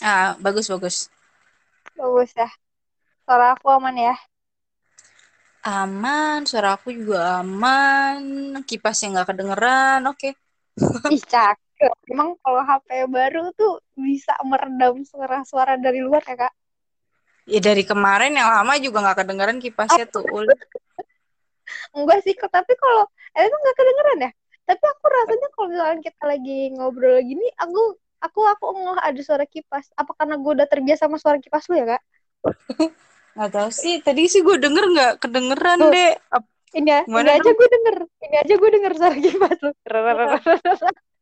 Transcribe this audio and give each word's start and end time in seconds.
Ah, 0.00 0.36
bagus 0.40 0.66
bagus. 0.72 0.96
Bagus 1.98 2.30
ya. 2.32 2.48
Suara 3.24 3.54
aku 3.54 3.66
aman 3.76 3.96
ya. 3.96 4.14
Aman, 5.60 6.48
suara 6.48 6.72
aku 6.76 6.88
juga 6.88 7.44
aman. 7.44 8.20
Kipasnya 8.64 9.06
nggak 9.12 9.28
kedengeran. 9.28 10.00
Oke. 10.08 10.32
Ih, 11.12 11.20
cakep. 11.20 11.92
Emang 12.08 12.32
kalau 12.40 12.64
HP 12.64 12.88
baru 13.12 13.52
tuh 13.52 13.84
bisa 13.92 14.32
meredam 14.40 15.04
suara-suara 15.04 15.76
dari 15.76 16.00
luar 16.00 16.24
ya, 16.24 16.36
Kak? 16.48 16.52
Ya 17.44 17.60
dari 17.60 17.84
kemarin 17.84 18.32
yang 18.36 18.48
lama 18.48 18.72
juga 18.80 19.04
nggak 19.04 19.18
kedengeran 19.20 19.58
kipasnya 19.60 20.08
tuh. 20.08 20.24
Ul. 20.32 20.48
Enggak 21.96 22.18
sih, 22.24 22.32
kok. 22.32 22.48
Tapi 22.48 22.72
kalau 22.80 23.04
eh, 23.36 23.44
itu 23.44 23.56
nggak 23.56 23.76
kedengeran 23.76 24.18
ya? 24.24 24.30
Tapi 24.64 24.84
aku 24.86 25.04
rasanya 25.10 25.48
kalau 25.52 25.66
misalnya 25.68 25.98
kita 26.08 26.22
lagi 26.24 26.58
ngobrol 26.78 27.18
gini, 27.20 27.46
aku 27.58 28.00
aku 28.20 28.40
aku 28.44 28.64
nggak 28.76 29.06
ada 29.08 29.20
suara 29.24 29.44
kipas. 29.48 29.88
Apa 29.96 30.12
karena 30.14 30.36
gue 30.36 30.52
udah 30.60 30.68
terbiasa 30.68 31.08
sama 31.08 31.16
suara 31.16 31.40
kipas 31.40 31.66
lu 31.72 31.80
ya, 31.80 31.96
Kak? 31.96 32.02
Nggak 33.36 33.50
tahu 33.56 33.70
sih. 33.72 33.94
Tadi 34.02 34.26
sih 34.26 34.42
gue 34.42 34.56
denger 34.58 34.84
nggak 34.90 35.12
kedengeran 35.22 35.78
Tuh. 35.80 35.90
deh. 35.94 36.12
Ap- 36.34 36.50
Ini, 36.70 36.86
ya, 36.86 37.00
ini 37.02 37.30
aja 37.34 37.50
gue 37.50 37.68
denger. 37.68 37.96
Ini 38.22 38.36
aja 38.46 38.54
gue 38.54 38.70
denger 38.70 38.92
suara 38.94 39.16
kipas 39.18 39.58
lu. 39.64 39.72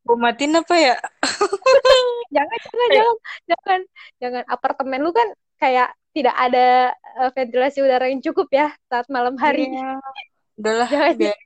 Gue 0.09 0.17
matiin 0.17 0.57
apa 0.57 0.73
ya? 0.73 0.97
jangan, 2.33 2.59
jangan, 2.65 2.89
jangan, 2.89 3.17
jangan, 3.45 3.81
jangan. 4.17 4.43
Apartemen 4.49 5.05
lu 5.05 5.13
kan 5.13 5.29
kayak 5.61 5.93
tidak 6.17 6.33
ada 6.33 6.97
eh, 6.97 7.31
ventilasi 7.37 7.85
udara 7.85 8.09
yang 8.09 8.25
cukup 8.25 8.49
ya 8.49 8.73
saat 8.89 9.05
malam 9.13 9.37
hari. 9.37 9.69
Iya. 9.69 10.01
Udahlah, 10.57 10.89
Jangan. 10.89 11.37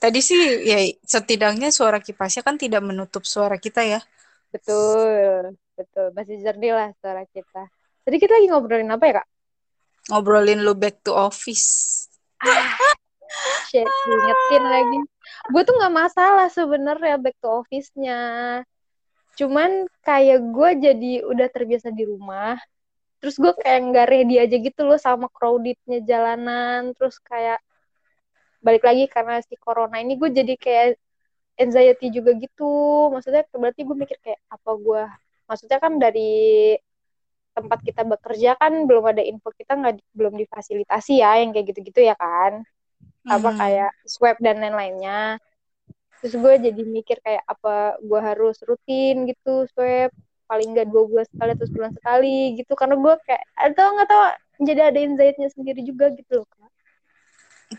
Tadi 0.00 0.20
sih 0.24 0.40
ya 0.66 0.80
setidaknya 1.04 1.68
suara 1.70 2.00
kipasnya 2.00 2.42
kan 2.42 2.56
tidak 2.56 2.82
menutup 2.82 3.22
suara 3.28 3.60
kita 3.60 3.84
ya. 3.84 4.00
Betul, 4.50 5.54
betul. 5.78 6.06
Masih 6.10 6.42
jernih 6.42 6.74
lah 6.74 6.88
suara 6.98 7.22
kita. 7.30 7.70
Tadi 8.02 8.16
kita 8.18 8.34
lagi 8.34 8.46
ngobrolin 8.50 8.90
apa 8.90 9.04
ya, 9.06 9.14
Kak? 9.22 9.28
Ngobrolin 10.10 10.60
lu 10.66 10.74
back 10.74 11.06
to 11.06 11.14
office. 11.14 12.06
Shit, 13.70 13.86
diingetin 13.86 14.64
lagi. 14.66 14.98
Gue 15.54 15.62
tuh 15.62 15.78
nggak 15.78 15.94
masalah 15.94 16.50
sebenarnya 16.50 17.16
back 17.22 17.38
to 17.38 17.48
office-nya. 17.62 18.20
Cuman 19.38 19.86
kayak 20.02 20.42
gue 20.50 20.70
jadi 20.90 21.12
udah 21.22 21.48
terbiasa 21.48 21.94
di 21.94 22.02
rumah. 22.02 22.58
Terus 23.22 23.38
gue 23.38 23.52
kayak 23.54 23.80
nggak 23.94 24.06
ready 24.10 24.42
aja 24.42 24.56
gitu 24.58 24.82
loh 24.82 24.98
sama 24.98 25.30
crowdednya 25.30 26.02
jalanan. 26.02 26.90
Terus 26.98 27.22
kayak 27.22 27.62
balik 28.60 28.82
lagi 28.82 29.06
karena 29.06 29.38
si 29.40 29.54
corona 29.54 30.02
ini 30.02 30.18
gue 30.18 30.28
jadi 30.34 30.54
kayak 30.58 30.88
anxiety 31.62 32.06
juga 32.16 32.30
gitu. 32.44 32.64
Maksudnya 33.14 33.42
berarti 33.62 33.80
gue 33.88 33.96
mikir 34.02 34.18
kayak 34.24 34.40
apa 34.54 34.70
gue. 34.84 35.02
Maksudnya 35.48 35.78
kan 35.84 35.92
dari 36.02 36.20
tempat 37.56 37.78
kita 37.88 38.02
bekerja 38.12 38.50
kan 38.60 38.72
belum 38.88 39.04
ada 39.12 39.22
info 39.30 39.48
kita 39.60 39.72
nggak 39.80 39.94
di- 39.98 40.08
belum 40.18 40.34
difasilitasi 40.42 41.12
ya 41.22 41.30
yang 41.42 41.50
kayak 41.54 41.66
gitu-gitu 41.74 42.00
ya 42.10 42.14
kan 42.24 42.52
apa 43.34 43.50
Hmm. 43.50 43.60
kayak 43.60 43.90
swab 44.14 44.36
dan 44.46 44.56
lain-lainnya 44.62 45.38
terus 46.20 46.34
gue 46.42 46.54
jadi 46.66 46.82
mikir 46.96 47.16
kayak 47.26 47.44
apa 47.52 47.98
gue 48.08 48.20
harus 48.28 48.56
rutin 48.68 49.16
gitu 49.30 49.50
swab 49.72 50.10
paling 50.50 50.68
nggak 50.74 50.88
dua 50.92 51.02
bulan 51.10 51.26
sekali 51.32 51.50
atau 51.56 51.66
sebulan 51.70 51.92
sekali 51.98 52.36
gitu 52.58 52.72
karena 52.80 52.96
gue 53.04 53.14
kayak 53.26 53.44
atau 53.66 53.86
nggak 53.96 54.08
tahu 54.12 54.24
jadi 54.68 54.80
ada 54.92 54.98
anxiety-nya 55.08 55.50
sendiri 55.56 55.80
juga 55.90 56.06
gitu 56.18 56.32
loh 56.42 56.46
kak 56.52 56.70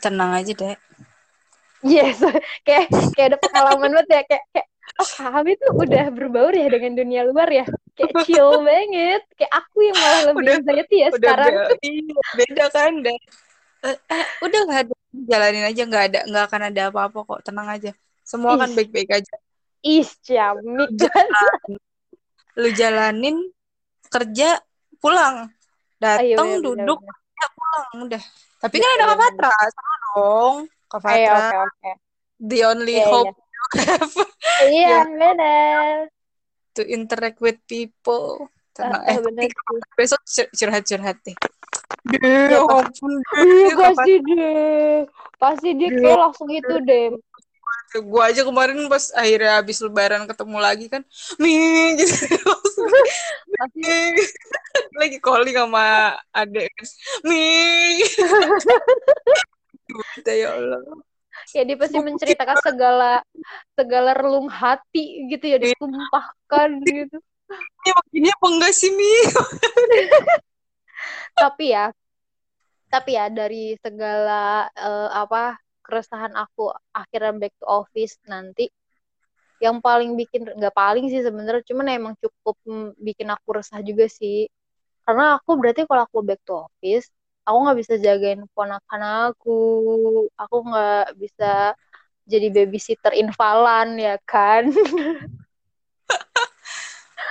Tenang 0.01 0.31
aja 0.39 0.53
deh. 0.61 0.75
Yes. 1.83 2.17
Kayak 2.67 2.85
kayak 3.15 3.27
ada 3.33 3.37
pengalaman 3.41 3.89
banget 3.95 4.07
ya. 4.09 4.21
Kayak 4.27 4.43
kayak 4.53 4.67
oh 4.99 5.09
kami 5.09 5.51
tuh 5.57 5.71
udah 5.73 6.05
berbaur 6.11 6.53
ya 6.53 6.67
dengan 6.67 6.91
dunia 6.97 7.21
luar 7.25 7.49
ya? 7.49 7.65
Kayak 7.95 8.13
chill 8.25 8.61
banget. 8.61 9.21
Kayak 9.35 9.53
aku 9.55 9.77
yang 9.85 9.97
malah 9.97 10.21
lebih 10.31 10.41
Udah- 10.41 10.57
anxiety 10.61 10.95
ya 10.99 11.09
Udah 11.09 11.17
sekarang. 11.17 11.53
be- 11.55 11.79
iya, 11.85 12.19
beda 12.38 12.65
kan? 12.69 12.91
Deh. 13.01 13.19
Eh, 13.81 13.97
eh, 13.97 14.25
udah 14.45 14.59
nggak 14.69 14.79
ada 14.85 14.93
jalanin 15.25 15.63
aja. 15.65 15.81
Nggak 15.89 16.03
ada 16.13 16.19
nggak 16.29 16.44
akan 16.50 16.61
ada 16.69 16.81
apa-apa 16.94 17.19
kok. 17.25 17.39
Tenang 17.45 17.67
aja. 17.67 17.91
Semua 18.22 18.56
akan 18.56 18.69
baik-baik 18.77 19.09
aja. 19.11 19.35
Ih 19.81 20.06
ciamik 20.22 20.94
lu 22.53 22.67
jalanin. 22.75 23.38
Kerja 24.11 24.59
pulang. 25.00 25.47
Datang 25.97 26.25
iya, 26.27 26.61
duduk 26.61 27.00
kerja 27.00 27.45
pulang 27.56 27.89
udah. 28.06 28.23
Tapi 28.61 28.75
Iya, 28.77 28.83
kan 28.85 28.91
ada 28.91 29.01
iya, 29.01 29.09
Kak 29.09 29.17
Fatra 29.22 29.51
sama 29.73 29.94
dong 30.03 30.56
Kak 30.91 31.00
Ayo, 31.07 31.31
Fatra. 31.31 31.40
oke 31.40 31.56
oke. 31.72 31.91
The 32.41 32.59
only 32.68 32.96
Iya, 33.00 33.07
hope 33.07 33.35
you 33.40 33.62
have 33.88 34.12
iya 34.68 34.88
Ya. 34.91 35.00
benar 35.07 36.12
to 36.75 36.81
interact 36.84 37.40
with 37.40 37.59
people. 37.63 38.52
Tenang 38.75 39.03
Ah, 39.03 39.12
eh 39.12 39.19
bener 39.19 39.47
besok 39.96 40.19
cur- 40.28 40.51
curhat-curhat 40.51 41.18
deh 41.24 41.35
deh. 41.35 41.38
Iya, 42.19 42.56
ya 42.56 42.59
pasti. 42.68 43.00
ampun 43.03 43.12
Iya 43.40 43.72
deh 43.72 43.75
Kak 43.75 43.88
pasti 43.96 44.13
deh. 44.19 44.96
Pasti 45.40 45.69
dia 45.80 45.90
Iya. 45.91 46.00
kayak 46.03 46.19
langsung 46.28 46.50
itu 46.51 46.75
deh. 46.84 47.07
gue 47.91 48.24
aja 48.24 48.47
kemarin 48.47 48.88
pas 48.88 49.12
akhirnya 49.12 49.59
habis 49.59 49.84
lebaran 49.84 50.24
ketemu 50.24 50.57
lagi 50.63 50.88
kan 50.88 51.03
mi 51.44 51.91
gitu. 52.00 52.16
Pasti 53.59 53.84
lagi 55.00 55.18
calling 55.19 55.51
sama 55.56 56.16
adek 56.31 56.72
kan 56.72 56.88
Gitu, 60.18 60.31
ya 60.44 60.56
Allah. 60.56 60.79
Ya 61.56 61.63
dia 61.63 61.78
pasti 61.79 61.96
menceritakan 61.96 62.59
segala 62.59 63.24
segala 63.75 64.12
relung 64.12 64.52
hati 64.52 65.31
gitu 65.31 65.46
ya 65.47 65.57
ditumpahkan 65.57 66.69
gitu. 66.84 67.18
ini 67.84 67.91
begini 68.07 68.28
apa 68.31 68.47
enggak 68.47 68.74
sih 68.75 68.91
mi? 68.91 69.12
Tapi 71.41 71.66
ya 71.72 71.91
tapi 72.91 73.16
ya 73.16 73.31
dari 73.31 73.80
segala 73.80 74.68
eh, 74.75 75.09
apa 75.16 75.56
keresahan 75.80 76.35
aku 76.35 76.75
akhirnya 76.91 77.31
back 77.40 77.56
to 77.56 77.63
office 77.63 78.19
nanti 78.28 78.68
yang 79.63 79.80
paling 79.80 80.19
bikin 80.19 80.44
nggak 80.44 80.75
paling 80.75 81.07
sih 81.07 81.24
sebenarnya 81.24 81.63
cuman 81.72 81.88
emang 81.96 82.13
cukup 82.19 82.59
mm, 82.68 83.00
bikin 83.00 83.31
aku 83.31 83.62
resah 83.62 83.80
juga 83.85 84.09
sih. 84.12 84.50
Karena 85.07 85.40
aku 85.40 85.56
berarti 85.56 85.88
kalau 85.88 86.03
aku 86.03 86.19
back 86.25 86.41
to 86.44 86.68
office 86.68 87.07
aku 87.47 87.57
nggak 87.68 87.79
bisa 87.81 87.94
jagain 87.97 88.41
ponakan 88.53 89.31
aku. 89.31 89.59
Aku 90.38 90.56
nggak 90.66 91.18
bisa 91.18 91.74
jadi 92.29 92.47
babysitter 92.53 93.13
invalan 93.18 93.97
ya 93.97 94.16
kan? 94.24 94.69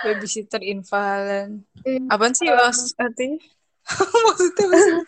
Babysitter 0.01 0.65
invalen 0.65 1.61
Iya. 1.85 2.01
apaan 2.09 2.33
sih 2.33 2.49
mas 2.49 2.93
artinya? 2.97 3.37
Maksudnya 4.27 5.05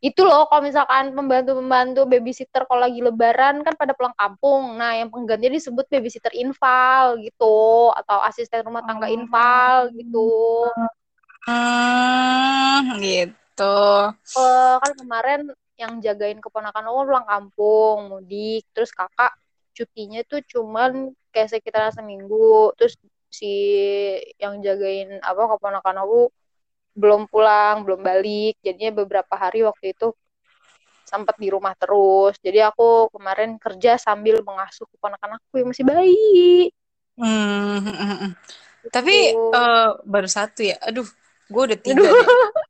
itu 0.00 0.22
loh 0.22 0.46
kalau 0.46 0.62
misalkan 0.64 1.10
pembantu-pembantu 1.12 2.06
babysitter 2.06 2.64
kalau 2.70 2.86
lagi 2.86 3.02
lebaran 3.02 3.60
kan 3.66 3.74
pada 3.76 3.92
pulang 3.92 4.14
kampung. 4.16 4.78
Nah 4.78 4.94
yang 4.96 5.10
penggantinya 5.10 5.58
disebut 5.58 5.90
babysitter 5.90 6.32
inval 6.38 7.18
gitu 7.20 7.90
atau 7.92 8.22
asisten 8.24 8.64
rumah 8.64 8.80
tangga 8.86 9.10
Oh. 9.10 9.14
inval 9.16 9.90
gitu. 9.92 10.30
Hmm, 11.48 12.96
gitu 13.02 13.34
Eh, 14.38 14.74
kan 14.82 14.92
kemarin 14.94 15.40
yang 15.78 16.02
jagain 16.02 16.42
keponakan 16.42 16.90
aku 16.90 16.98
pulang 17.06 17.26
kampung 17.26 17.96
mudik 18.10 18.66
terus 18.74 18.90
kakak 18.90 19.30
cutinya 19.72 20.20
tuh 20.26 20.42
cuman 20.42 21.14
kayak 21.30 21.54
sekitar 21.54 21.90
seminggu. 21.94 22.74
Terus 22.74 22.98
si 23.30 23.54
yang 24.42 24.58
jagain 24.64 25.22
apa 25.22 25.42
keponakan 25.56 25.96
aku 26.02 26.20
belum 26.98 27.30
pulang 27.30 27.86
belum 27.86 28.02
balik. 28.02 28.58
Jadinya 28.62 29.02
beberapa 29.06 29.34
hari 29.38 29.62
waktu 29.62 29.94
itu 29.94 30.10
sempat 31.06 31.40
di 31.40 31.48
rumah 31.48 31.72
terus. 31.78 32.36
Jadi 32.42 32.60
aku 32.60 33.08
kemarin 33.14 33.56
kerja 33.56 33.96
sambil 33.96 34.44
mengasuh 34.44 34.84
keponakan 34.92 35.40
aku 35.40 35.62
yang 35.62 35.68
masih 35.72 35.86
bayi. 35.86 36.68
Hmm, 37.18 37.82
hmm, 37.82 37.96
hmm, 37.96 38.18
hmm. 38.22 38.32
tapi 38.94 39.14
Gitu. 39.34 39.56
eh, 39.56 39.90
baru 40.06 40.28
satu 40.28 40.60
ya? 40.62 40.76
Aduh 40.84 41.08
gue 41.48 41.62
udah 41.64 41.78
tiga 41.80 42.12
Aduh. 42.12 42.67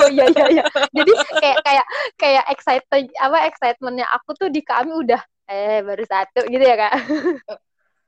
Oh 0.00 0.08
iya 0.12 0.26
iya 0.34 0.44
iya. 0.60 0.64
Jadi 0.92 1.12
kayak 1.40 1.58
kayak 1.64 1.86
kayak 2.20 2.44
excited 2.52 3.04
apa 3.20 3.38
excitementnya 3.48 4.06
aku 4.12 4.36
tuh 4.36 4.48
di 4.52 4.60
kami 4.64 4.92
udah 4.94 5.20
eh 5.48 5.80
baru 5.84 6.04
satu 6.08 6.40
gitu 6.48 6.64
ya 6.64 6.76
kak. 6.76 6.92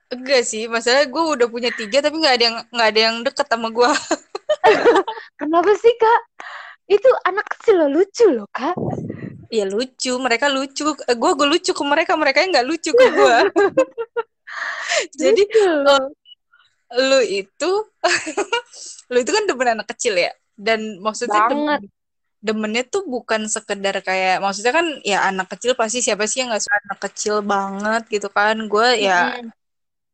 Enggak 0.07 0.43
sih 0.47 0.71
masalah 0.71 1.03
gue 1.11 1.23
udah 1.35 1.49
punya 1.51 1.71
tiga 1.75 1.99
tapi 1.99 2.23
nggak 2.23 2.35
ada 2.39 2.45
yang 2.47 2.57
nggak 2.71 2.89
ada 2.95 3.01
yang 3.11 3.17
deket 3.27 3.47
sama 3.51 3.69
gue 3.75 3.91
kenapa 5.41 5.71
sih 5.77 5.95
kak? 5.99 6.21
Itu 6.87 7.11
anak 7.27 7.47
kecil 7.59 7.75
loh 7.83 7.91
lucu 7.91 8.27
loh 8.31 8.47
kak. 8.55 8.77
Ya 9.51 9.67
lucu 9.67 10.13
mereka 10.23 10.47
lucu. 10.51 10.95
Gue 10.95 11.31
gue 11.39 11.47
lucu 11.49 11.71
ke 11.75 11.85
mereka 11.87 12.15
mereka 12.15 12.43
nggak 12.47 12.67
lucu 12.67 12.91
ke 12.95 13.07
gue 13.11 13.37
jadi 15.21 15.43
Lucu 15.43 15.63
loh. 15.85 16.05
lu 16.97 17.21
itu 17.27 17.71
lu 19.13 19.17
itu 19.19 19.31
kan 19.35 19.45
demen 19.49 19.69
anak 19.75 19.89
kecil 19.91 20.15
ya 20.15 20.31
dan 20.57 20.81
maksudnya 21.05 21.47
Banget. 21.47 21.81
demennya 22.41 22.83
tuh 22.89 23.05
bukan 23.05 23.45
sekedar 23.49 24.01
kayak 24.01 24.41
maksudnya 24.41 24.73
kan 24.73 24.87
ya 25.05 25.29
anak 25.29 25.47
kecil 25.53 25.73
pasti 25.77 26.01
siapa 26.01 26.25
sih 26.25 26.41
yang 26.45 26.53
nggak 26.53 26.63
suka 26.65 26.77
anak 26.89 26.99
kecil 27.11 27.35
banget 27.45 28.03
gitu 28.09 28.29
kan. 28.33 28.57
Gue 28.69 28.89
ya 29.01 29.37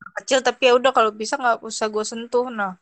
anak 0.03 0.13
kecil 0.23 0.39
tapi 0.43 0.69
ya 0.71 0.73
udah 0.79 0.91
kalau 0.97 1.11
bisa 1.15 1.35
nggak 1.39 1.63
usah 1.63 1.87
gue 1.91 2.05
sentuh. 2.07 2.47
Nah 2.51 2.77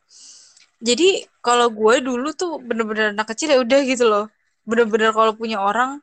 jadi 0.81 1.29
kalau 1.45 1.69
gue 1.69 1.95
dulu 2.01 2.33
tuh 2.33 2.57
bener-bener 2.65 3.13
anak 3.13 3.29
kecil 3.37 3.53
ya 3.53 3.59
udah 3.61 3.81
gitu 3.85 4.05
loh. 4.09 4.25
Bener-bener 4.65 5.11
kalau 5.13 5.33
punya 5.37 5.61
orang 5.61 6.01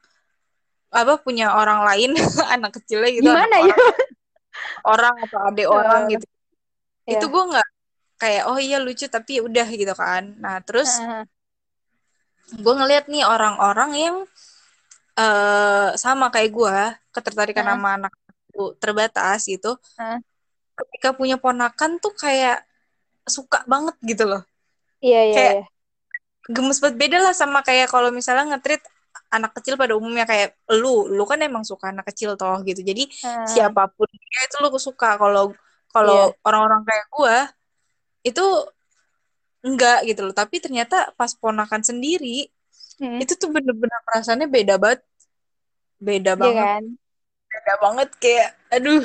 apa 0.87 1.19
punya 1.19 1.51
orang 1.51 1.83
lain 1.83 2.15
anak 2.53 2.71
kecilnya 2.79 3.09
gitu 3.11 3.27
Gimana 3.27 3.55
ya? 3.59 3.75
orang 3.75 3.91
orang 4.87 5.15
atau 5.27 5.39
adik 5.49 5.67
orang 5.67 6.01
Eh, 6.05 6.09
gitu. 6.15 6.25
Ya. 7.07 7.13
itu 7.17 7.25
gue 7.27 7.43
nggak 7.55 7.67
kayak 8.17 8.43
oh 8.49 8.57
iya 8.59 8.77
lucu 8.81 9.05
tapi 9.07 9.39
ya 9.39 9.41
udah 9.45 9.67
gitu 9.71 9.93
kan. 9.93 10.35
Nah 10.41 10.59
terus 10.65 10.89
Heeh, 10.97 11.23
gue 12.53 12.73
ngeliat 12.79 13.05
nih 13.11 13.23
orang-orang 13.27 13.91
yang 13.95 14.15
eh 15.17 15.89
sama 15.97 16.29
kayak 16.29 16.49
gue 16.53 16.77
ketertarikan 17.09 17.65
sama 17.65 17.97
anak 17.97 18.13
itu 18.53 18.77
terbatas 18.77 19.49
gitu 19.49 19.75
heeh. 19.97 20.19
ketika 20.77 21.09
punya 21.17 21.41
ponakan 21.41 21.97
tuh 21.97 22.13
kayak 22.13 22.61
suka 23.27 23.61
banget 23.67 23.95
gitu 24.01 24.23
loh. 24.25 24.41
Iya, 25.03 25.21
iya, 25.29 25.35
kayak 25.35 25.53
iya. 25.53 25.63
gemes 26.55 26.79
banget. 26.79 26.97
Beda 26.97 27.17
lah 27.21 27.33
sama 27.35 27.59
kayak 27.61 27.91
kalau 27.91 28.09
misalnya 28.09 28.55
nge-treat 28.55 28.81
anak 29.27 29.51
kecil 29.59 29.75
pada 29.75 29.93
umumnya 29.99 30.23
kayak 30.23 30.55
lu 30.71 31.11
lu 31.11 31.23
kan 31.27 31.39
emang 31.43 31.67
suka 31.67 31.91
anak 31.91 32.07
kecil 32.09 32.39
toh 32.39 32.57
gitu. 32.63 32.81
Jadi 32.81 33.11
Heeh, 33.11 33.45
siapa 33.51 33.91
pun 33.91 34.07
dia 34.07 34.41
itu 34.47 34.55
lu 34.63 34.69
suka. 34.79 35.19
Kalau 35.19 35.51
kalau 35.91 36.31
orang-orang 36.47 36.81
kayak 36.87 37.05
gue 37.11 37.35
itu 38.31 38.45
enggak 39.67 39.97
gitu 40.09 40.21
loh. 40.25 40.33
Tapi 40.41 40.55
ternyata 40.63 40.95
pas 41.19 41.31
ponakan 41.41 41.81
sendiri 41.89 42.27
Hmm, 42.99 43.21
itu 43.21 43.33
tuh 43.41 43.49
bener-bener 43.55 43.99
perasaannya 44.07 44.47
beda 44.57 44.75
banget. 44.83 45.01
Beda 46.07 46.33
Iya 46.41 46.51
banget. 46.53 46.69
kan? 46.69 46.83
beda 47.53 47.73
banget 47.83 48.09
kayak 48.23 48.49
aduh 48.75 49.03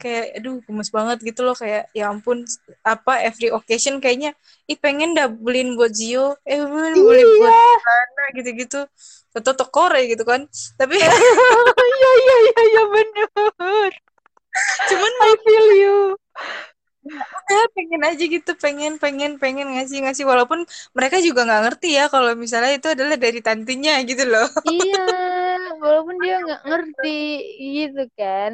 kayak 0.00 0.24
aduh 0.38 0.54
gemes 0.66 0.90
banget 0.96 1.18
gitu 1.28 1.40
loh. 1.46 1.54
Kayak 1.62 1.82
ya 1.98 2.04
ampun 2.12 2.38
apa 2.82 3.12
every 3.28 3.48
occasion 3.58 3.94
kayaknya 4.02 4.30
ih 4.70 4.78
pengen 4.84 5.14
dah 5.18 5.26
beliin 5.30 5.78
buat 5.78 5.92
Zio 5.94 6.34
eh 6.48 6.58
beliin 6.62 7.02
beli 7.08 7.24
buat 7.38 7.54
Iya. 7.54 7.82
Ana 7.92 8.24
gitu-gitu. 8.36 8.78
Atau 9.36 9.52
tokore 9.58 9.98
gitu 10.12 10.24
kan. 10.30 10.40
Tapi 10.80 10.94
Iya, 11.92 12.10
iya, 12.22 12.36
iya, 12.46 12.60
iya 12.70 12.82
bener. 12.94 13.92
cuman 14.88 15.12
I 15.20 15.32
feel 15.44 15.68
you. 15.82 15.96
Udah 17.04 17.60
pengen 17.76 18.02
aja 18.08 18.24
gitu 18.34 18.50
pengen 18.64 18.92
pengen 19.02 19.30
pengen 19.42 19.66
ngasih 19.74 19.98
ngasih 20.06 20.24
walaupun 20.30 20.60
mereka 20.96 21.16
juga 21.26 21.40
nggak 21.46 21.62
ngerti 21.66 21.88
ya 21.98 22.04
kalau 22.12 22.30
misalnya 22.38 22.70
itu 22.78 22.88
adalah 22.94 23.16
dari 23.24 23.38
tantenya 23.46 23.92
gitu 24.08 24.22
loh 24.32 24.46
Iya, 24.68 24.98
walaupun 25.82 26.16
dia 26.22 26.34
nggak 26.44 26.60
ngerti 26.68 27.08
gitu 27.76 28.00
kan. 28.18 28.52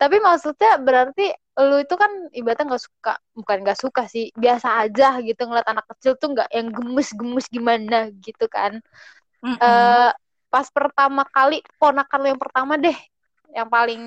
Tapi 0.00 0.16
maksudnya 0.26 0.70
berarti 0.86 1.22
lu 1.68 1.74
itu 1.84 1.94
kan 2.02 2.12
ibaratnya 2.38 2.66
nggak 2.70 2.84
suka, 2.88 3.10
bukan 3.38 3.56
nggak 3.64 3.78
suka 3.84 4.02
sih, 4.14 4.24
biasa 4.42 4.68
aja 4.82 5.04
gitu 5.28 5.40
ngeliat 5.46 5.68
anak 5.72 5.86
kecil 5.92 6.12
tuh 6.20 6.28
nggak 6.34 6.48
yang 6.56 6.68
gemes-gemes 6.76 7.46
gimana 7.56 7.96
gitu 8.26 8.44
kan. 8.56 8.72
Mm-mm. 9.44 9.56
eh 9.62 10.10
pas 10.52 10.66
pertama 10.76 11.22
kali 11.34 11.54
ponakan 11.80 12.18
lu 12.22 12.26
yang 12.32 12.42
pertama 12.44 12.72
deh, 12.84 12.96
yang 13.54 13.68
paling 13.70 14.02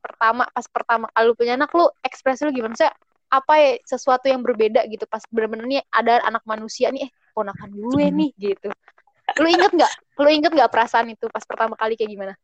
pertama 0.00 0.46
pas 0.48 0.66
pertama 0.68 1.06
kali 1.12 1.24
lu 1.28 1.34
punya 1.36 1.54
anak 1.58 1.70
lu 1.74 1.86
ekspresi 2.04 2.46
lu 2.48 2.52
gimana 2.54 2.74
sih? 2.78 2.88
Apa 3.32 3.52
ya 3.56 3.70
sesuatu 3.88 4.28
yang 4.28 4.44
berbeda 4.44 4.84
gitu 4.88 5.04
pas 5.08 5.24
bener-bener 5.32 5.66
nih 5.68 5.80
ada 5.88 6.20
anak 6.28 6.44
manusia 6.44 6.92
nih 6.92 7.08
eh 7.08 7.10
ponakan 7.32 7.70
gue 7.72 8.04
nih 8.12 8.30
gitu. 8.36 8.68
Lu 9.40 9.48
inget 9.48 9.72
nggak? 9.72 9.92
Lu 10.20 10.28
inget 10.28 10.52
nggak 10.52 10.70
perasaan 10.72 11.08
itu 11.12 11.26
pas 11.32 11.44
pertama 11.44 11.74
kali 11.76 11.96
kayak 11.96 12.12
gimana? 12.12 12.34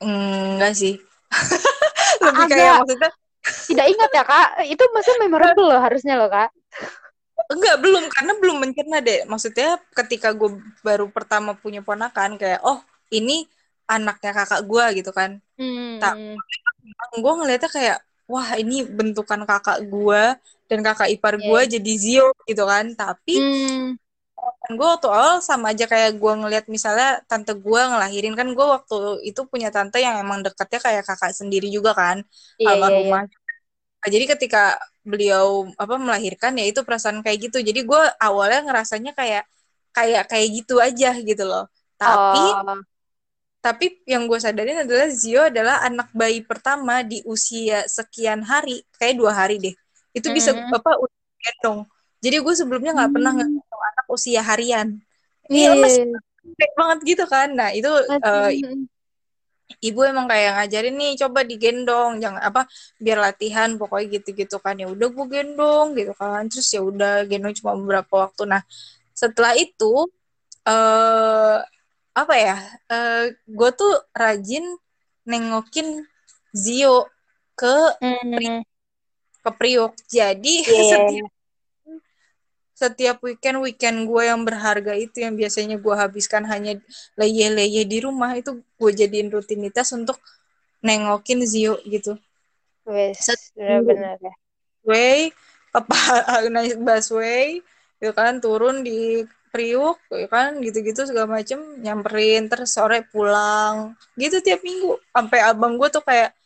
enggak 0.00 0.72
sih 0.76 0.94
lebih 2.24 2.44
Agak. 2.48 2.56
kayak 2.56 2.74
maksudnya 2.84 3.10
Tidak 3.46 3.86
ingat 3.86 4.10
ya 4.10 4.24
kak? 4.26 4.48
Itu 4.66 4.82
maksudnya 4.90 5.18
memorable 5.22 5.70
loh 5.70 5.78
harusnya 5.78 6.18
loh 6.18 6.26
kak. 6.26 6.50
enggak 7.46 7.76
belum 7.78 8.04
karena 8.10 8.32
belum 8.42 8.56
mencerna 8.58 8.98
deh 9.04 9.22
maksudnya 9.28 9.78
ketika 9.94 10.32
gue 10.34 10.58
baru 10.82 11.06
pertama 11.12 11.54
punya 11.54 11.78
ponakan 11.84 12.40
kayak 12.40 12.58
oh 12.66 12.80
ini 13.12 13.46
anaknya 13.86 14.32
kakak 14.34 14.62
gue 14.62 14.84
gitu 14.98 15.10
kan 15.10 15.38
Hmm. 15.56 15.96
Tak. 15.98 16.14
gue 17.16 17.32
ngeliatnya 17.32 17.70
kayak 17.70 17.98
wah 18.26 18.54
ini 18.54 18.84
bentukan 18.84 19.42
kakak 19.42 19.82
gue 19.82 20.22
dan 20.66 20.78
kakak 20.82 21.08
ipar 21.08 21.38
gue 21.38 21.60
Iya. 21.62 21.70
jadi 21.78 21.92
Zio 21.96 22.28
gitu 22.44 22.62
kan 22.62 22.92
tapi 22.92 23.34
Hmm. 23.36 23.86
gue 24.68 24.86
waktu 24.86 25.08
awal 25.08 25.38
sama 25.40 25.70
aja 25.70 25.86
kayak 25.86 26.18
gue 26.18 26.32
ngeliat 26.36 26.66
misalnya 26.66 27.22
tante 27.24 27.54
gue 27.54 27.80
ngelahirin 27.82 28.34
kan 28.34 28.46
gue 28.46 28.66
waktu 28.66 28.96
itu 29.24 29.46
punya 29.46 29.70
tante 29.70 29.98
yang 29.98 30.18
emang 30.18 30.42
deketnya 30.42 30.78
kayak 30.78 31.02
kakak 31.02 31.32
sendiri 31.32 31.66
juga 31.66 31.94
kan 31.94 32.20
Iya 32.20 32.26
iya 32.26 32.62
iya. 32.62 32.70
almarhumah 32.74 33.24
Nah, 33.96 34.08
jadi 34.12 34.24
ketika 34.28 34.62
beliau 35.02 35.66
apa 35.74 35.98
melahirkan 35.98 36.54
ya 36.54 36.66
itu 36.66 36.82
perasaan 36.82 37.26
kayak 37.26 37.50
gitu 37.50 37.58
jadi 37.58 37.80
gue 37.80 38.02
awalnya 38.20 38.62
ngerasanya 38.62 39.14
kayak 39.14 39.42
kayak 39.90 40.30
kayak 40.30 40.46
gitu 40.52 40.78
aja 40.78 41.10
gitu 41.16 41.42
loh 41.42 41.66
tapi 41.96 42.42
Oh. 42.62 42.78
Tapi 43.66 43.98
yang 44.06 44.30
gue 44.30 44.38
sadarin 44.38 44.86
adalah 44.86 45.10
Zio 45.10 45.42
adalah 45.50 45.82
anak 45.82 46.14
bayi 46.14 46.46
pertama 46.46 47.02
di 47.02 47.18
usia 47.26 47.82
sekian 47.90 48.46
hari 48.46 48.86
kayak 49.02 49.18
dua 49.18 49.34
hari 49.34 49.58
deh. 49.58 49.74
Itu 50.14 50.30
bisa 50.30 50.54
Hmm. 50.54 50.70
apa 50.70 50.94
udah 51.02 51.18
gendong 51.42 51.80
jadi 52.22 52.42
gue 52.42 52.54
sebelumnya 52.56 52.90
nggak 52.96 53.12
pernah 53.12 53.32
Hmm. 53.34 53.40
ngegendong 53.44 53.82
anak 53.94 54.06
usia 54.08 54.40
harian. 54.42 54.88
Iya. 55.46 55.70
ini 55.74 55.78
masih 55.78 56.02
gede 56.42 56.66
banget 56.74 56.98
gitu 57.06 57.24
kan. 57.30 57.48
Nah 57.54 57.70
itu 57.70 57.86
eh, 57.86 58.50
ibu 59.82 60.00
emang 60.02 60.26
kayak 60.26 60.50
ngajarin 60.58 60.94
nih 60.98 61.12
coba 61.22 61.46
digendong 61.46 62.18
jangan 62.22 62.42
apa 62.42 62.66
biar 62.98 63.18
latihan 63.22 63.78
pokoknya 63.78 64.18
gitu-gitu 64.18 64.58
kan. 64.58 64.74
Ya 64.74 64.90
udah 64.90 65.06
gue 65.06 65.26
gendong 65.30 65.94
gitu 65.94 66.12
kan. 66.18 66.50
Terus 66.50 66.66
ya 66.74 66.82
udah 66.82 67.22
gendong 67.30 67.54
cuma 67.62 67.78
beberapa 67.78 68.26
waktu. 68.26 68.42
Nah 68.48 68.62
setelah 69.14 69.54
itu 69.54 70.10
eh 70.66 71.58
apa 72.16 72.34
ya 72.40 72.56
eh 72.88 73.24
gue 73.44 73.70
tuh 73.76 73.92
rajin 74.16 74.64
nengokin 75.28 76.08
Zio 76.56 77.04
ke 77.52 77.76
Hmm. 78.00 78.64
ke 79.44 79.50
Priok 79.52 79.92
jadi 80.08 80.54
Iya. 80.64 80.96
setiap 80.96 81.30
setiap 82.76 83.16
weekend 83.24 83.60
weekend 83.64 84.04
gue 84.04 84.22
yang 84.28 84.44
berharga 84.44 84.92
itu 84.96 85.24
yang 85.24 85.32
biasanya 85.36 85.76
gue 85.80 85.94
habiskan 85.96 86.44
hanya 86.44 86.76
leye-leye 87.16 87.84
di 87.88 87.98
rumah 88.04 88.36
itu 88.36 88.60
gue 88.80 88.90
jadiin 88.92 89.32
rutinitas 89.32 89.92
untuk 89.96 90.20
nengokin 90.84 91.40
Zio 91.48 91.80
gitu 91.88 92.20
Wes, 92.84 93.18
benar-benar 93.56 94.20
ya. 94.20 94.34
way 94.84 95.32
apa 95.72 95.96
naik 96.54 96.76
busway 96.80 97.64
ya 97.96 98.12
kan 98.12 98.40
turun 98.44 98.84
di 98.84 99.24
Priuk 99.56 99.96
ya 100.12 100.28
kan 100.28 100.60
gitu-gitu 100.60 101.08
segala 101.08 101.40
macem 101.40 101.56
nyamperin 101.80 102.52
terus 102.52 102.76
sore 102.76 103.08
pulang 103.08 103.96
gitu 104.20 104.44
tiap 104.44 104.60
minggu. 104.60 105.00
Sampai 105.16 105.40
abang 105.40 105.80
gue 105.80 105.88
tuh 105.88 106.04
kayak 106.04 106.36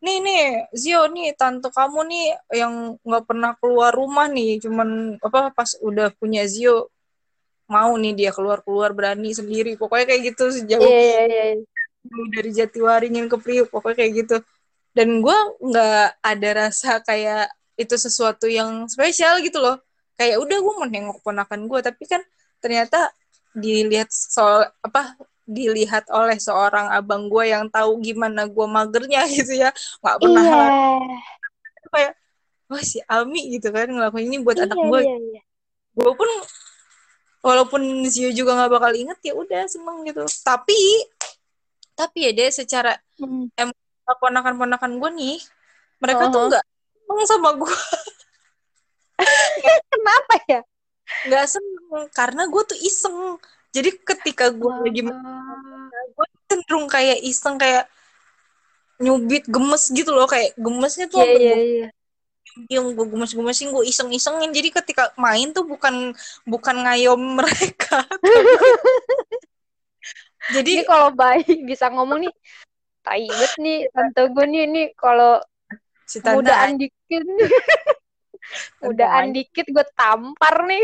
nih 0.00 0.16
nih 0.24 0.44
Zio 0.72 1.04
nih 1.12 1.36
tante 1.36 1.68
kamu 1.68 2.00
nih 2.08 2.26
yang 2.56 2.96
nggak 3.04 3.24
pernah 3.28 3.52
keluar 3.60 3.92
rumah 3.92 4.32
nih 4.32 4.56
cuman 4.64 5.20
apa 5.20 5.52
pas 5.52 5.76
udah 5.84 6.08
punya 6.16 6.48
Zio 6.48 6.88
mau 7.68 7.92
nih 8.00 8.16
dia 8.16 8.30
keluar 8.32 8.64
keluar 8.64 8.96
berani 8.96 9.36
sendiri. 9.36 9.76
Pokoknya 9.76 10.08
kayak 10.08 10.22
gitu 10.32 10.44
sejauh 10.48 10.80
Iya 10.80 11.00
iya 11.04 11.22
iya. 11.28 11.44
jauh 12.08 12.28
dari 12.32 12.50
Jatiwaringin 12.56 13.28
ke 13.28 13.36
Priuk 13.36 13.68
pokoknya 13.68 13.96
kayak 14.00 14.12
gitu. 14.24 14.36
Dan 14.96 15.20
gue 15.20 15.38
nggak 15.60 16.24
ada 16.24 16.50
rasa 16.56 17.04
kayak 17.04 17.52
itu 17.76 17.94
sesuatu 18.00 18.48
yang 18.48 18.88
spesial 18.88 19.38
gitu 19.44 19.60
loh 19.60 19.76
kayak 20.20 20.36
udah 20.36 20.58
gue 20.60 20.74
mau 20.76 20.84
nengok 20.84 21.18
ponakan 21.24 21.64
gue 21.64 21.80
tapi 21.80 22.04
kan 22.04 22.20
ternyata 22.60 23.08
dilihat 23.56 24.12
soal 24.12 24.68
apa 24.84 25.16
dilihat 25.48 26.06
oleh 26.12 26.36
seorang 26.36 26.92
abang 26.92 27.26
gue 27.26 27.48
yang 27.48 27.66
tahu 27.66 27.98
gimana 27.98 28.44
gue 28.44 28.66
magernya 28.68 29.24
gitu 29.32 29.56
ya 29.56 29.72
nggak 30.04 30.16
pernah 30.20 30.44
Iya. 30.44 31.18
kayak 31.90 32.12
wah 32.68 32.84
si 32.84 33.00
Ami 33.08 33.50
gitu 33.50 33.72
kan 33.72 33.88
ngelakuin 33.88 34.28
ini 34.28 34.38
buat 34.38 34.60
anak 34.60 34.76
Iya 34.76 34.86
gue 34.86 35.00
iya 35.02 35.16
iya. 35.18 35.40
gue 35.90 36.12
pun 36.14 36.28
walaupun 37.40 37.80
Zio 38.06 38.30
juga 38.30 38.54
nggak 38.54 38.70
bakal 38.70 38.92
inget 38.94 39.18
ya 39.24 39.32
udah 39.34 39.64
seneng 39.66 40.04
gitu 40.04 40.22
tapi 40.44 40.78
tapi 41.96 42.28
ya 42.28 42.30
deh 42.30 42.52
secara 42.52 42.94
Hmm. 43.18 43.48
ponakan-ponakan 44.06 44.96
gue 44.96 45.10
nih 45.18 45.38
mereka 45.98 46.28
tuh 46.28 46.46
Uh-huh. 46.46 46.48
nggak 46.52 46.64
seneng 46.64 47.20
sama 47.26 47.50
gue 47.52 47.74
Kenapa 49.92 50.34
ya? 50.48 50.60
nggak 51.26 51.46
seneng 51.50 52.06
karena 52.14 52.42
gue 52.46 52.62
tuh 52.64 52.78
iseng 52.80 53.36
jadi 53.74 53.90
ketika 53.98 54.54
gue 54.54 54.70
lagi 54.70 55.02
Ah. 55.10 55.90
gue 55.90 56.26
cenderung 56.46 56.86
kayak 56.86 57.18
iseng 57.26 57.58
kayak 57.58 57.90
nyubit 59.00 59.48
gemes 59.48 59.90
gitu 59.90 60.12
loh 60.14 60.28
kayak 60.28 60.54
gemesnya 60.54 61.10
tuh 61.10 61.18
Iya 61.18 61.26
sampai 61.26 61.40
iya 61.40 61.54
gue 61.54 61.66
iya. 61.66 61.88
yang 62.70 62.86
gue 62.94 63.06
gemes-gemesin 63.06 63.70
gue 63.70 63.84
iseng-isengin 63.86 64.50
jadi 64.50 64.68
ketika 64.82 65.10
main 65.18 65.50
tuh 65.50 65.66
bukan 65.66 66.14
bukan 66.46 66.76
ngayom 66.86 67.20
mereka 67.38 68.06
jadi 70.54 70.70
Ini 70.70 70.84
kalau 70.88 71.10
bayi 71.14 71.62
bisa 71.62 71.92
ngomong 71.92 72.26
nih, 72.26 72.32
tai 73.04 73.28
banget 73.28 73.52
nih 73.60 73.78
tante 73.92 74.20
gue 74.34 74.44
nih, 74.50 74.64
nih 74.66 74.86
kalau 74.98 75.38
si 76.10 76.18
mudaan 76.22 76.74
dikit. 76.74 77.22
Udaan 78.82 79.34
dikit 79.34 79.66
gue 79.68 79.86
tampar 79.94 80.64
nih. 80.66 80.82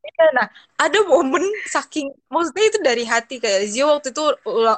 Iya, 0.00 0.26
nah 0.32 0.46
ada 0.80 0.98
momen 1.04 1.44
saking 1.68 2.08
maksudnya 2.32 2.64
itu 2.72 2.78
dari 2.80 3.04
hati 3.04 3.36
kayak 3.36 3.68
Zio 3.68 3.88
waktu 3.88 4.12
itu 4.12 4.24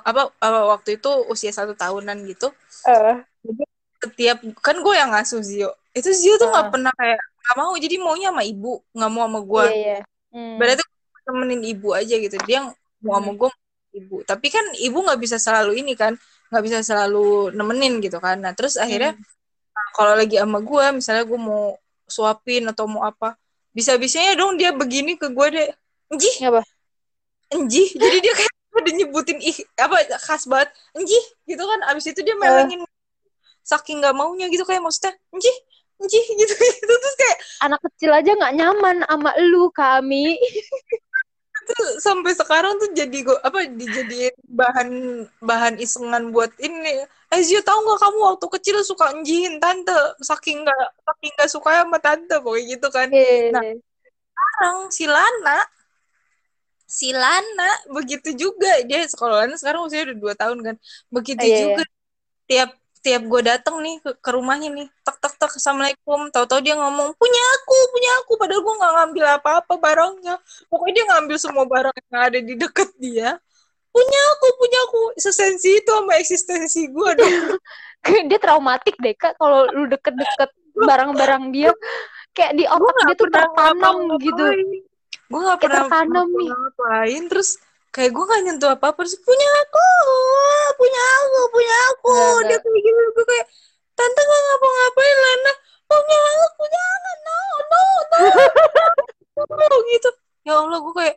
apa, 0.03 0.35
apa 0.35 0.59
waktu 0.71 0.99
itu 0.99 1.11
usia 1.31 1.55
satu 1.55 1.79
tahunan 1.79 2.27
gitu. 2.27 2.51
Uh. 2.87 3.23
Jadi 3.43 3.65
setiap 4.03 4.39
kan 4.59 4.83
gue 4.83 4.95
yang 4.95 5.15
ngasuh 5.15 5.43
Zio. 5.43 5.71
Itu 5.95 6.11
Zio 6.11 6.39
tuh 6.39 6.51
nggak 6.51 6.67
uh. 6.69 6.71
pernah 6.75 6.93
kayak 6.95 7.19
nggak 7.23 7.57
mau 7.59 7.75
jadi 7.79 7.97
maunya 7.99 8.29
sama 8.31 8.43
ibu 8.47 8.83
nggak 8.95 9.11
mau 9.11 9.23
sama 9.27 9.41
gue. 9.43 9.65
Iya, 9.67 9.79
iya. 9.79 10.01
Hmm. 10.33 10.57
Berarti 10.59 10.83
temenin 11.23 11.63
ibu 11.63 11.89
aja 11.95 12.15
gitu. 12.19 12.37
Dia 12.47 12.59
mau 13.03 13.15
sama 13.19 13.31
gue 13.35 13.51
ibu. 13.99 14.17
Tapi 14.27 14.47
kan 14.51 14.65
ibu 14.79 14.99
nggak 15.03 15.21
bisa 15.23 15.37
selalu 15.39 15.83
ini 15.83 15.95
kan 15.95 16.19
nggak 16.51 16.63
bisa 16.67 16.79
selalu 16.83 17.55
nemenin 17.55 18.03
gitu 18.03 18.19
kan. 18.19 18.43
Nah 18.43 18.55
terus 18.55 18.75
akhirnya 18.75 19.15
hmm. 19.15 19.91
kalau 19.95 20.19
lagi 20.19 20.39
sama 20.39 20.59
gue 20.63 20.85
misalnya 20.99 21.25
gue 21.27 21.39
mau 21.39 21.79
suapin 22.13 22.69
atau 22.69 22.85
mau 22.85 23.09
apa. 23.09 23.41
Bisa-bisanya 23.73 24.37
dong 24.37 24.61
dia 24.61 24.77
begini 24.77 25.17
ke 25.17 25.33
gue 25.33 25.47
deh. 25.49 25.71
Enji 26.13 26.31
apa? 26.45 26.61
Enji 27.57 27.97
jadi 27.97 28.17
dia 28.21 28.35
kayak 28.37 28.53
udah 28.79 28.93
nyebutin 28.93 29.39
ih 29.41 29.57
apa 29.81 29.97
khas 30.21 30.45
banget. 30.45 30.69
Enji 30.93 31.17
gitu 31.49 31.65
kan. 31.65 31.81
Abis 31.89 32.13
itu 32.13 32.21
dia 32.21 32.37
melengin 32.37 32.85
uh. 32.85 32.91
saking 33.65 34.05
nggak 34.05 34.13
maunya 34.13 34.53
gitu 34.53 34.69
kayak 34.69 34.85
maksudnya 34.85 35.17
Enji 35.33 35.53
Enji 36.03 36.21
gitu 36.41 36.53
gitu. 36.53 36.93
Terus 36.93 37.17
kayak 37.17 37.39
anak 37.65 37.81
kecil 37.89 38.11
aja 38.13 38.31
nggak 38.35 38.55
nyaman 38.59 38.97
sama 39.07 39.33
lu 39.41 39.71
kami. 39.73 40.37
Itu 41.63 41.79
sampai 42.03 42.35
sekarang 42.35 42.75
tuh 42.83 42.91
jadi 42.91 43.23
gue 43.23 43.39
apa 43.39 43.71
dijadiin 43.71 44.35
bahan 44.51 44.89
bahan 45.39 45.79
isengan 45.79 46.35
buat 46.35 46.51
ini. 46.59 47.07
Ezio 47.31 47.63
tahu 47.63 47.87
nggak 47.87 48.01
kamu 48.03 48.19
waktu 48.35 48.47
kecil 48.59 48.77
suka 48.83 49.15
njihin 49.15 49.63
tante? 49.63 49.95
Saking 50.27 50.67
nggak 50.67 50.85
saking 51.23 51.39
nggak 51.39 51.51
suka 51.55 51.71
sama 51.87 51.99
tante 52.03 52.35
pokoknya 52.43 52.67
gitu 52.75 52.89
kan. 52.91 53.07
Yeah. 53.15 53.55
nah 53.55 53.63
sekarang 54.43 54.79
si 54.91 55.05
Lana 55.07 55.59
si 56.91 57.09
Lana 57.15 57.71
begitu 57.95 58.35
juga. 58.35 58.83
Dia 58.83 59.07
sekolahnya 59.07 59.55
sekarang 59.55 59.87
usia 59.87 60.03
udah 60.03 60.19
dua 60.19 60.35
tahun 60.35 60.59
kan. 60.67 60.77
Begitu 61.15 61.47
yeah, 61.47 61.59
juga 61.63 61.83
yeah. 61.87 61.95
tiap 62.51 62.71
tiap 63.03 63.23
gue 63.27 63.43
dateng 63.43 63.83
nih 63.83 63.99
ke, 63.99 64.11
ke 64.15 64.31
rumahnya 64.31 64.71
nih 64.71 64.87
tek 65.03 65.17
tek 65.23 65.35
tek 65.39 65.53
assalamualaikum. 65.55 66.27
Tahu-tahu 66.35 66.59
dia 66.59 66.75
ngomong 66.75 67.15
punya 67.15 67.43
aku 67.63 67.77
punya 67.95 68.11
aku. 68.27 68.33
Padahal 68.35 68.61
gue 68.67 68.75
nggak 68.83 68.93
ngambil 68.99 69.25
apa-apa 69.39 69.75
barangnya. 69.79 70.35
Pokoknya 70.67 70.93
dia 70.99 71.07
ngambil 71.15 71.37
semua 71.39 71.65
barang 71.71 71.95
yang 72.11 72.23
ada 72.27 72.39
di 72.43 72.55
deket 72.59 72.91
dia. 72.99 73.39
Punya 73.95 74.21
aku 74.35 74.47
punya 74.59 74.79
aku. 74.91 75.03
Sesensi 75.23 75.79
itu 75.79 75.91
sama 75.95 76.19
eksistensi 76.19 76.91
gue 76.91 77.11
dong. 77.15 77.35
Dia 78.27 78.35
traumatik 78.43 78.99
deh 78.99 79.15
kak 79.15 79.39
kalau 79.39 79.71
lu 79.71 79.87
deket-deket 79.87 80.51
barang-barang 80.73 81.45
dia 81.53 81.71
kayak 82.33 82.53
di 82.57 82.65
otak 82.65 83.05
dia 83.13 83.17
tuh 83.17 83.29
tertanam 83.29 83.97
gitu. 84.21 84.45
Gue 85.29 85.41
gak 85.49 85.61
pernah 85.65 85.85
tertanam 85.89 86.29
nih. 86.29 86.51
ngapain 86.53 87.23
terus 87.29 87.57
kayak 87.93 88.11
gue 88.13 88.25
gak 88.25 88.43
nyentuh 88.45 88.71
apa 88.73 88.93
apa 88.93 89.01
terus 89.05 89.17
punya 89.21 89.49
aku 89.65 89.87
punya 90.77 91.03
aku 91.21 91.41
punya 91.53 91.77
aku. 91.93 92.13
Gak, 92.13 92.43
dia 92.49 92.59
kayak 92.61 92.81
gitu. 92.85 93.01
Gue 93.17 93.25
kayak 93.29 93.47
tante 93.97 94.21
gak 94.21 94.43
ngapa-ngapain 94.49 95.17
Lana. 95.17 95.53
Punya 95.89 96.19
aku 96.21 96.65
jangan 96.73 97.17
no 97.25 97.39
no 97.69 97.83
no 99.49 99.55
no 99.57 99.77
gitu. 99.93 100.11
Ya 100.43 100.53
Allah 100.57 100.79
gue 100.81 100.95
kayak 100.97 101.17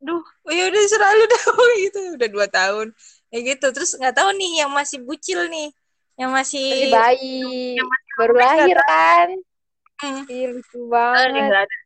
duh 0.00 0.24
ya 0.48 0.72
udah 0.72 0.82
selalu 0.88 1.22
dah 1.28 1.42
gitu. 1.84 1.98
Udah 2.16 2.28
dua 2.28 2.46
tahun. 2.48 2.86
Ya 3.28 3.38
gitu. 3.44 3.66
Terus 3.72 3.96
nggak 3.96 4.16
tahu 4.16 4.30
nih 4.36 4.64
yang 4.64 4.70
masih 4.72 5.04
bucil 5.04 5.48
nih 5.52 5.68
yang 6.16 6.30
masih, 6.34 6.66
masih 6.66 6.90
bayi. 6.90 7.42
yang 7.78 7.88
masih 7.88 8.12
baru 8.18 8.34
lahir 8.38 8.78
kan? 8.86 9.28
Hmm. 10.00 10.22
Ih, 10.26 10.44
lucu 10.56 10.78
banget. 10.88 11.28
Gak 11.30 11.44
ada, 11.44 11.76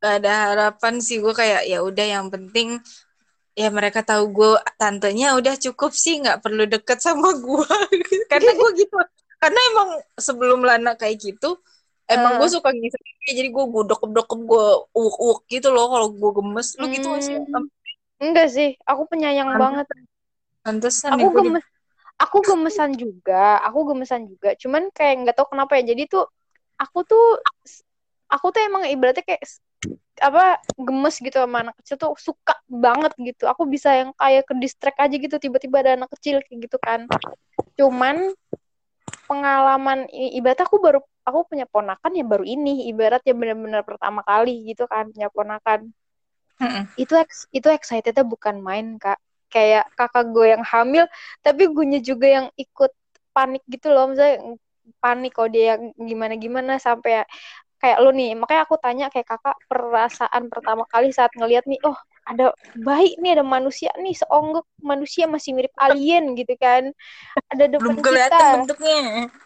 gak 0.00 0.14
ada 0.22 0.32
harapan 0.48 0.94
sih. 1.02 1.18
Gue 1.18 1.34
kayak 1.34 1.66
ya 1.66 1.82
udah 1.82 2.06
yang 2.06 2.26
penting 2.30 2.78
ya 3.54 3.70
mereka 3.70 4.02
tahu 4.02 4.34
gue 4.34 4.50
tantenya 4.78 5.34
udah 5.34 5.54
cukup 5.58 5.90
sih. 5.92 6.22
Nggak 6.22 6.42
perlu 6.42 6.64
deket 6.70 7.02
sama 7.02 7.34
gue 7.34 7.66
karena 8.30 8.50
gue 8.54 8.70
gitu. 8.78 8.96
Karena 9.42 9.60
emang 9.74 9.88
sebelum 10.16 10.64
Lana 10.64 10.94
kayak 10.96 11.20
gitu 11.20 11.58
emang 12.04 12.36
uh. 12.36 12.38
gue 12.44 12.48
suka 12.52 12.68
ngisi 12.68 13.00
jadi 13.32 13.48
gue 13.48 13.64
gudok 13.64 14.04
gudok 14.04 14.28
gue 14.36 14.66
uuk 14.92 15.16
uuk 15.16 15.38
gitu 15.48 15.72
loh 15.72 15.88
kalau 15.90 16.08
gue 16.12 16.30
gemes. 16.40 16.68
Lu 16.78 16.86
gitu 16.90 17.08
hmm. 17.10 17.22
sih? 17.22 17.36
Enggak 18.22 18.48
sih. 18.52 18.78
Aku 18.86 19.08
penyayang 19.10 19.54
banget. 19.58 19.86
Pantesan 20.64 21.18
aku 21.18 21.28
gemes 21.42 21.64
aku 22.18 22.38
gemesan 22.44 22.94
juga 22.94 23.58
aku 23.62 23.94
gemesan 23.94 24.26
juga. 24.30 24.54
Cuman 24.58 24.90
kayak 24.94 25.14
nggak 25.26 25.36
tahu 25.38 25.54
kenapa 25.54 25.78
ya. 25.80 25.94
Jadi 25.94 26.10
tuh 26.10 26.24
aku 26.78 27.06
tuh 27.06 27.26
aku 28.30 28.46
tuh 28.54 28.60
emang 28.64 28.86
ibaratnya 28.88 29.24
kayak 29.26 29.42
apa 30.22 30.62
gemes 30.78 31.16
gitu 31.20 31.36
sama 31.36 31.66
anak 31.68 31.74
kecil 31.82 31.96
tuh. 31.98 32.14
Suka 32.18 32.54
banget 32.66 33.12
gitu. 33.18 33.44
Aku 33.50 33.66
bisa 33.66 33.92
yang 33.94 34.10
kayak 34.14 34.46
ke 34.46 34.54
distract 34.58 34.98
aja 35.02 35.14
gitu. 35.14 35.36
Tiba-tiba 35.38 35.82
ada 35.82 35.98
anak 35.98 36.10
kecil 36.18 36.40
kayak 36.46 36.70
gitu 36.70 36.78
kan. 36.78 37.10
Cuman 37.78 38.32
pengalaman 39.24 40.06
ibarat 40.12 40.60
aku 40.64 40.80
baru 40.80 41.00
aku 41.24 41.54
punya 41.54 41.66
ponakan 41.66 42.12
yang 42.14 42.28
baru 42.30 42.46
ini. 42.46 42.88
Ibarat 42.90 43.22
yang 43.26 43.38
benar-benar 43.42 43.82
pertama 43.82 44.22
kali 44.22 44.70
gitu 44.70 44.86
kan 44.86 45.10
punya 45.10 45.28
ponakan. 45.30 45.90
Mm 46.62 46.86
itu 46.94 47.14
ex, 47.18 47.50
itu 47.50 47.66
excitednya 47.66 48.22
bukan 48.22 48.62
main 48.62 48.94
kak 49.02 49.18
kayak 49.54 49.86
kakak 49.94 50.26
gue 50.34 50.46
yang 50.58 50.64
hamil 50.66 51.06
tapi 51.38 51.70
gue 51.70 52.02
juga 52.02 52.26
yang 52.26 52.46
ikut 52.58 52.90
panik 53.30 53.62
gitu 53.70 53.94
loh 53.94 54.10
misalnya 54.10 54.58
panik 54.98 55.32
kalau 55.38 55.46
dia 55.46 55.78
gimana 55.94 56.34
gimana 56.34 56.72
sampai 56.82 57.22
kayak 57.78 57.98
lo 58.02 58.10
nih 58.10 58.34
makanya 58.34 58.66
aku 58.66 58.74
tanya 58.82 59.06
kayak 59.14 59.30
kakak 59.30 59.54
perasaan 59.70 60.50
pertama 60.50 60.82
kali 60.90 61.14
saat 61.14 61.30
ngelihat 61.38 61.62
nih 61.70 61.78
oh 61.86 61.94
ada 62.24 62.56
bayi 62.80 63.14
nih 63.20 63.36
ada 63.36 63.44
manusia 63.44 63.92
nih 64.00 64.16
seonggok 64.16 64.64
manusia 64.80 65.28
masih 65.28 65.52
mirip 65.52 65.72
alien 65.76 66.32
gitu 66.32 66.56
kan. 66.56 66.88
Ada 67.52 67.68
depan 67.68 67.84
belum 67.84 67.96
kelihatan 68.00 68.32
kita. 68.32 68.48
bentuknya. 68.64 68.96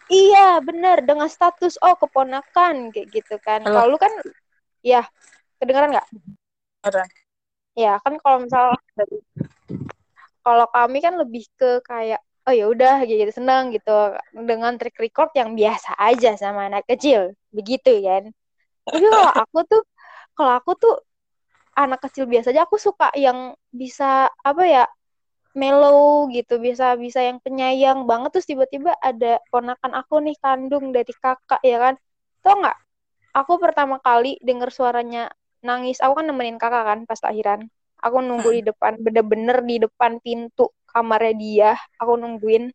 Iya 0.07 0.47
benar 0.63 0.97
dengan 1.03 1.27
status 1.27 1.75
oh 1.83 1.99
keponakan 1.99 2.95
kayak 2.95 3.07
gitu 3.11 3.35
kan. 3.43 3.67
Kalau 3.67 3.99
kan 3.99 4.11
ya 4.79 5.03
kedengaran 5.59 5.91
nggak? 5.91 6.07
Ya 7.75 7.99
kan 7.99 8.15
kalau 8.23 8.47
misal 8.47 8.79
kalau 10.49 10.65
kami 10.73 10.97
kan 11.05 11.13
lebih 11.21 11.45
ke 11.53 11.85
kayak 11.85 12.21
oh 12.49 12.53
ya 12.57 12.65
udah 12.73 13.05
gitu 13.05 13.29
senang 13.29 13.69
gitu. 13.69 13.93
Dengan 14.33 14.73
track 14.81 14.97
record 14.97 15.29
yang 15.37 15.53
biasa 15.53 15.93
aja 16.01 16.33
sama 16.41 16.65
anak 16.65 16.89
kecil. 16.89 17.37
Begitu 17.53 18.01
kan? 18.01 18.33
Tapi 18.89 19.05
kalau 19.13 19.31
aku 19.37 19.59
tuh 19.69 19.81
kalau 20.33 20.53
aku 20.57 20.71
tuh 20.81 20.95
anak 21.77 22.01
kecil 22.09 22.25
biasa 22.25 22.49
aja 22.49 22.65
aku 22.65 22.81
suka 22.81 23.13
yang 23.13 23.53
bisa 23.69 24.25
apa 24.41 24.63
ya 24.65 24.83
mellow 25.53 26.25
gitu. 26.33 26.57
Bisa 26.57 26.97
bisa 26.97 27.21
yang 27.21 27.37
penyayang 27.45 28.09
banget. 28.09 28.33
Terus 28.33 28.47
tiba-tiba 28.49 28.97
ada 28.97 29.37
ponakan 29.53 29.93
aku 30.01 30.17
nih 30.25 30.37
kandung 30.41 30.89
dari 30.89 31.13
kakak 31.13 31.61
ya 31.61 31.77
kan? 31.77 31.95
Tau 32.41 32.57
nggak? 32.57 32.77
Aku 33.37 33.61
pertama 33.61 34.01
kali 34.01 34.41
denger 34.41 34.73
suaranya 34.73 35.29
nangis. 35.61 36.01
Aku 36.01 36.17
kan 36.17 36.25
nemenin 36.25 36.57
kakak 36.57 36.83
kan 36.89 36.99
pas 37.05 37.21
lahiran 37.21 37.69
aku 37.99 38.17
nunggu 38.23 38.49
di 38.55 38.63
depan 38.71 38.99
bener-bener 38.99 39.63
di 39.63 39.75
depan 39.83 40.19
pintu 40.23 40.71
kamarnya 40.89 41.33
dia. 41.35 41.71
Aku 42.01 42.17
nungguin. 42.17 42.71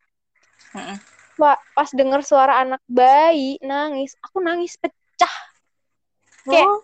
Wah, 1.35 1.59
pas 1.75 1.90
denger 1.90 2.23
suara 2.23 2.62
anak 2.62 2.83
bayi 2.87 3.59
nangis 3.59 4.14
aku 4.23 4.38
nangis 4.38 4.78
pecah. 4.78 5.35
Kayak 6.47 6.71
oh. 6.71 6.83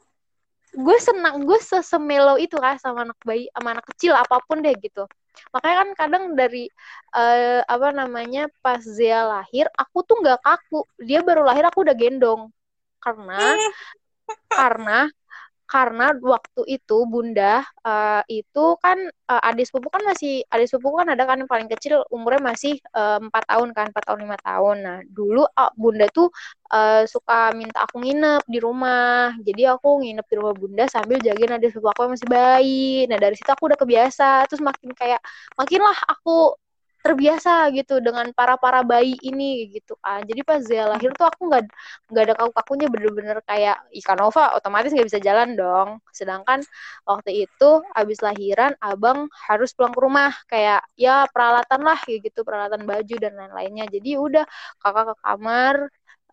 gue 0.70 0.96
senang 1.02 1.42
gue 1.46 1.58
sesemelo 1.58 2.38
itu 2.38 2.54
kan 2.58 2.78
sama 2.78 3.06
anak 3.06 3.18
bayi 3.26 3.50
sama 3.54 3.78
anak 3.78 3.86
kecil 3.94 4.14
apa 4.14 4.42
pun 4.42 4.62
deh 4.62 4.74
gitu. 4.78 5.06
Makanya 5.54 5.76
kan 5.86 5.90
kadang 5.94 6.24
dari 6.34 6.66
uh, 7.14 7.62
apa 7.66 7.94
namanya 7.94 8.50
pas 8.62 8.82
Zia 8.82 9.22
lahir 9.22 9.70
aku 9.78 10.02
tuh 10.02 10.18
nggak 10.18 10.42
kaku. 10.42 10.82
Dia 10.98 11.22
baru 11.22 11.46
lahir 11.46 11.66
aku 11.66 11.86
udah 11.86 11.94
gendong. 11.94 12.50
Karena 12.98 13.38
karena 14.50 14.98
karena 15.70 16.10
waktu 16.18 16.66
itu 16.66 17.06
bunda 17.06 17.62
uh, 17.86 18.26
itu 18.26 18.74
kan 18.82 18.98
uh, 19.30 19.42
adik 19.46 19.70
sepupu 19.70 19.86
kan 19.86 20.02
masih 20.02 20.42
adik 20.50 20.66
sepupu 20.66 20.98
kan 20.98 21.14
ada 21.14 21.22
kan 21.22 21.38
yang 21.38 21.46
paling 21.46 21.70
kecil 21.70 22.02
umurnya 22.10 22.42
masih 22.42 22.82
empat 23.22 23.46
uh, 23.46 23.48
tahun 23.54 23.68
kan 23.70 23.86
empat 23.94 24.02
tahun 24.02 24.20
lima 24.26 24.36
tahun. 24.42 24.76
Nah 24.82 24.98
dulu 25.06 25.46
uh, 25.46 25.72
bunda 25.78 26.10
tuh 26.10 26.26
uh, 26.74 27.06
suka 27.06 27.54
minta 27.54 27.86
aku 27.86 28.02
nginep 28.02 28.42
di 28.50 28.58
rumah. 28.58 29.30
Jadi 29.46 29.62
aku 29.70 30.02
nginep 30.02 30.26
di 30.26 30.34
rumah 30.42 30.54
bunda 30.58 30.84
sambil 30.90 31.22
jagain 31.22 31.54
adik 31.54 31.70
sepupu 31.70 31.94
aku 31.94 32.00
yang 32.10 32.12
masih 32.18 32.28
bayi. 32.28 33.06
Nah 33.06 33.18
dari 33.22 33.38
situ 33.38 33.50
aku 33.54 33.70
udah 33.70 33.78
kebiasa. 33.78 34.50
Terus 34.50 34.62
makin 34.66 34.90
kayak 34.90 35.22
makinlah 35.54 35.94
aku 36.10 36.58
terbiasa 37.00 37.72
gitu 37.74 37.98
dengan 38.04 38.30
para 38.36 38.54
para 38.60 38.84
bayi 38.84 39.16
ini 39.24 39.72
gitu 39.72 39.96
kan 40.00 40.22
jadi 40.24 40.40
pas 40.44 40.60
Zia 40.62 40.84
lahir 40.86 41.10
tuh 41.16 41.26
aku 41.26 41.48
nggak 41.48 41.64
nggak 42.12 42.24
ada 42.26 42.34
kaku 42.38 42.52
kakunya 42.56 42.86
bener-bener 42.92 43.38
kayak 43.46 43.76
ikan 44.02 44.18
Nova 44.20 44.52
otomatis 44.58 44.92
nggak 44.92 45.08
bisa 45.08 45.20
jalan 45.22 45.56
dong. 45.56 45.88
Sedangkan 46.12 46.60
waktu 47.08 47.46
itu 47.48 47.70
abis 47.96 48.18
lahiran 48.20 48.76
abang 48.82 49.26
harus 49.48 49.72
pulang 49.72 49.94
ke 49.96 50.00
rumah 50.04 50.32
kayak 50.50 50.84
ya 50.98 51.24
peralatan 51.32 51.80
lah 51.82 51.98
gitu 52.06 52.44
peralatan 52.44 52.84
baju 52.84 53.14
dan 53.16 53.32
lain-lainnya. 53.38 53.86
Jadi 53.88 54.10
udah 54.20 54.44
kakak 54.82 55.04
ke 55.10 55.14
kamar 55.24 55.74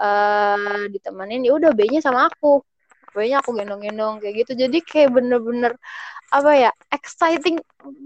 uh, 0.01 0.83
ditemenin 0.93 1.47
ya 1.47 1.51
udah 1.55 1.71
B-nya 1.77 2.00
sama 2.03 2.27
aku. 2.27 2.62
B-nya 3.15 3.41
aku 3.41 3.55
gendong-gendong 3.57 4.21
kayak 4.21 4.45
gitu. 4.45 4.51
Jadi 4.67 4.77
kayak 4.83 5.09
bener-bener 5.15 5.74
apa 6.27 6.51
ya 6.60 6.72
exciting 6.91 7.57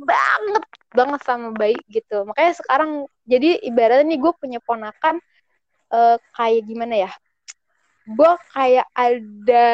banget 0.05 0.63
banget 0.93 1.21
sama 1.25 1.49
bayi 1.57 1.77
gitu. 1.89 2.21
Makanya 2.27 2.53
sekarang 2.59 2.91
jadi 3.25 3.57
ibaratnya 3.65 4.05
nih 4.13 4.19
gue 4.21 4.33
punya 4.37 4.59
ponakan 4.61 5.17
uh, 5.91 6.17
kayak 6.35 6.65
gimana 6.67 7.07
ya 7.07 7.11
gue 8.09 8.31
kayak 8.51 8.87
ada 8.97 9.69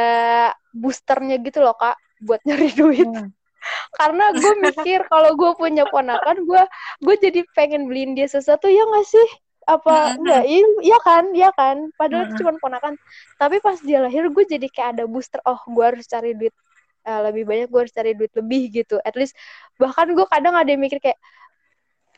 boosternya 0.75 1.39
gitu 1.39 1.63
loh 1.63 1.75
kak 1.77 1.95
buat 2.21 2.41
nyari 2.43 2.69
duit. 2.79 3.07
Hmm. 3.07 3.31
karena 3.99 4.31
gue 4.31 4.53
mikir 4.63 5.03
kalau 5.11 5.35
gue 5.35 5.51
punya 5.59 5.83
ponakan 5.91 6.39
gue 6.47 6.63
gue 7.03 7.15
jadi 7.19 7.43
pengen 7.51 7.91
beliin 7.91 8.15
dia 8.15 8.29
sesuatu 8.29 8.71
ya 8.71 8.85
gak 8.87 9.07
sih? 9.07 9.27
Apa 9.67 10.15
enggak 10.15 10.47
iya, 10.47 10.67
iya 10.79 10.99
kan? 11.03 11.23
Iya 11.35 11.49
kan? 11.51 11.91
Padahal 11.99 12.31
itu 12.31 12.39
cuma 12.39 12.55
ponakan. 12.63 12.95
Tapi 13.35 13.59
pas 13.59 13.75
dia 13.83 13.99
lahir 13.99 14.31
gue 14.31 14.43
jadi 14.47 14.71
kayak 14.71 14.89
ada 14.95 15.03
booster 15.03 15.43
oh 15.43 15.59
gue 15.67 15.83
harus 15.83 16.07
cari 16.07 16.31
duit 16.31 16.55
uh, 17.07 17.21
lebih 17.31 17.47
banyak 17.47 17.67
gue 17.71 17.79
harus 17.87 17.93
cari 17.95 18.11
duit 18.13 18.31
lebih 18.35 18.83
gitu. 18.83 18.99
At 19.01 19.15
least 19.15 19.33
bahkan 19.79 20.11
gue 20.11 20.27
kadang 20.27 20.59
ada 20.59 20.67
yang 20.67 20.83
mikir 20.83 20.99
kayak 20.99 21.17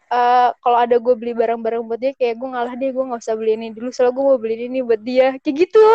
uh, 0.10 0.50
kalau 0.65 0.77
ada 0.81 0.98
gue 0.98 1.13
beli 1.13 1.38
barang-barang 1.38 1.86
buat 1.86 2.01
dia 2.01 2.12
kayak 2.17 2.41
gue 2.41 2.50
ngalah 2.50 2.74
deh 2.74 2.89
gue 2.89 3.03
nggak 3.05 3.22
usah 3.22 3.38
beli 3.38 3.53
ini 3.55 3.67
dulu 3.69 3.93
soalnya 3.93 4.13
gue 4.17 4.25
mau 4.25 4.39
beli 4.41 4.55
ini 4.65 4.79
buat 4.81 5.01
dia. 5.05 5.38
Kayak 5.39 5.55
gitu. 5.69 5.86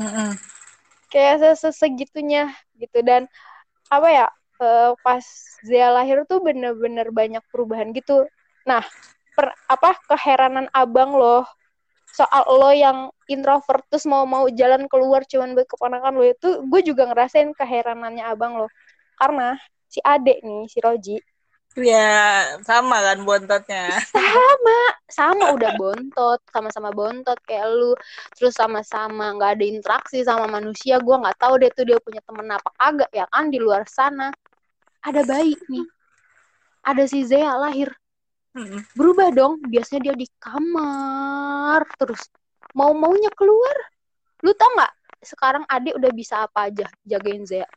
Mm-hmm. 0.00 0.30
kayak 1.12 1.60
segitunya 1.60 2.48
gitu. 2.80 3.04
Dan 3.04 3.28
apa 3.92 4.08
ya 4.08 4.26
uh, 4.64 4.96
pas 5.04 5.24
Zia 5.60 5.92
lahir 5.92 6.24
tuh 6.24 6.40
bener-bener 6.40 7.12
banyak 7.12 7.44
perubahan 7.52 7.92
gitu. 7.92 8.24
Nah 8.64 8.80
per, 9.36 9.52
apa 9.68 9.96
keheranan 10.08 10.72
abang 10.72 11.12
loh 11.16 11.44
soal 12.14 12.44
lo 12.46 12.70
yang 12.74 12.98
introvert 13.30 13.82
terus 13.88 14.04
mau 14.06 14.26
mau 14.26 14.46
jalan 14.50 14.86
keluar 14.90 15.22
cuman 15.24 15.54
buat 15.54 15.68
keponakan 15.70 16.12
lo 16.18 16.24
itu 16.26 16.48
gue 16.66 16.80
juga 16.82 17.06
ngerasain 17.10 17.54
keheranannya 17.54 18.24
abang 18.26 18.58
lo 18.60 18.66
karena 19.16 19.56
si 19.86 19.98
adek 20.02 20.42
nih 20.42 20.64
si 20.66 20.78
Roji 20.82 21.16
Ya, 21.78 22.58
sama 22.66 22.98
kan 22.98 23.22
bontotnya. 23.22 23.94
Sama, 24.10 24.80
sama 25.06 25.54
udah 25.54 25.70
bontot, 25.78 26.42
sama-sama 26.50 26.90
bontot 26.90 27.38
kayak 27.46 27.70
lu. 27.70 27.94
Terus 28.34 28.58
sama-sama 28.58 29.30
nggak 29.38 29.54
ada 29.54 29.64
interaksi 29.64 30.26
sama 30.26 30.50
manusia. 30.50 30.98
Gue 30.98 31.14
nggak 31.14 31.38
tahu 31.38 31.62
deh 31.62 31.70
tuh 31.70 31.86
dia 31.86 32.02
punya 32.02 32.18
temen 32.26 32.50
apa 32.50 32.74
kagak 32.74 33.10
ya 33.14 33.22
kan 33.30 33.54
di 33.54 33.62
luar 33.62 33.86
sana. 33.86 34.34
Ada 35.06 35.22
bayi 35.22 35.54
nih. 35.70 35.86
Ada 36.82 37.06
si 37.06 37.22
Zea 37.22 37.54
lahir 37.54 37.94
berubah 38.98 39.30
dong 39.30 39.62
biasanya 39.62 40.10
dia 40.10 40.14
di 40.18 40.26
kamar 40.42 41.86
terus 41.98 42.26
mau 42.74 42.90
maunya 42.94 43.30
keluar. 43.34 43.76
Lu 44.42 44.50
tau 44.56 44.70
nggak 44.74 44.92
sekarang 45.20 45.64
adik 45.68 45.94
udah 46.00 46.10
bisa 46.10 46.46
apa 46.46 46.72
aja 46.72 46.86
jagain 47.06 47.44
Zea. 47.46 47.68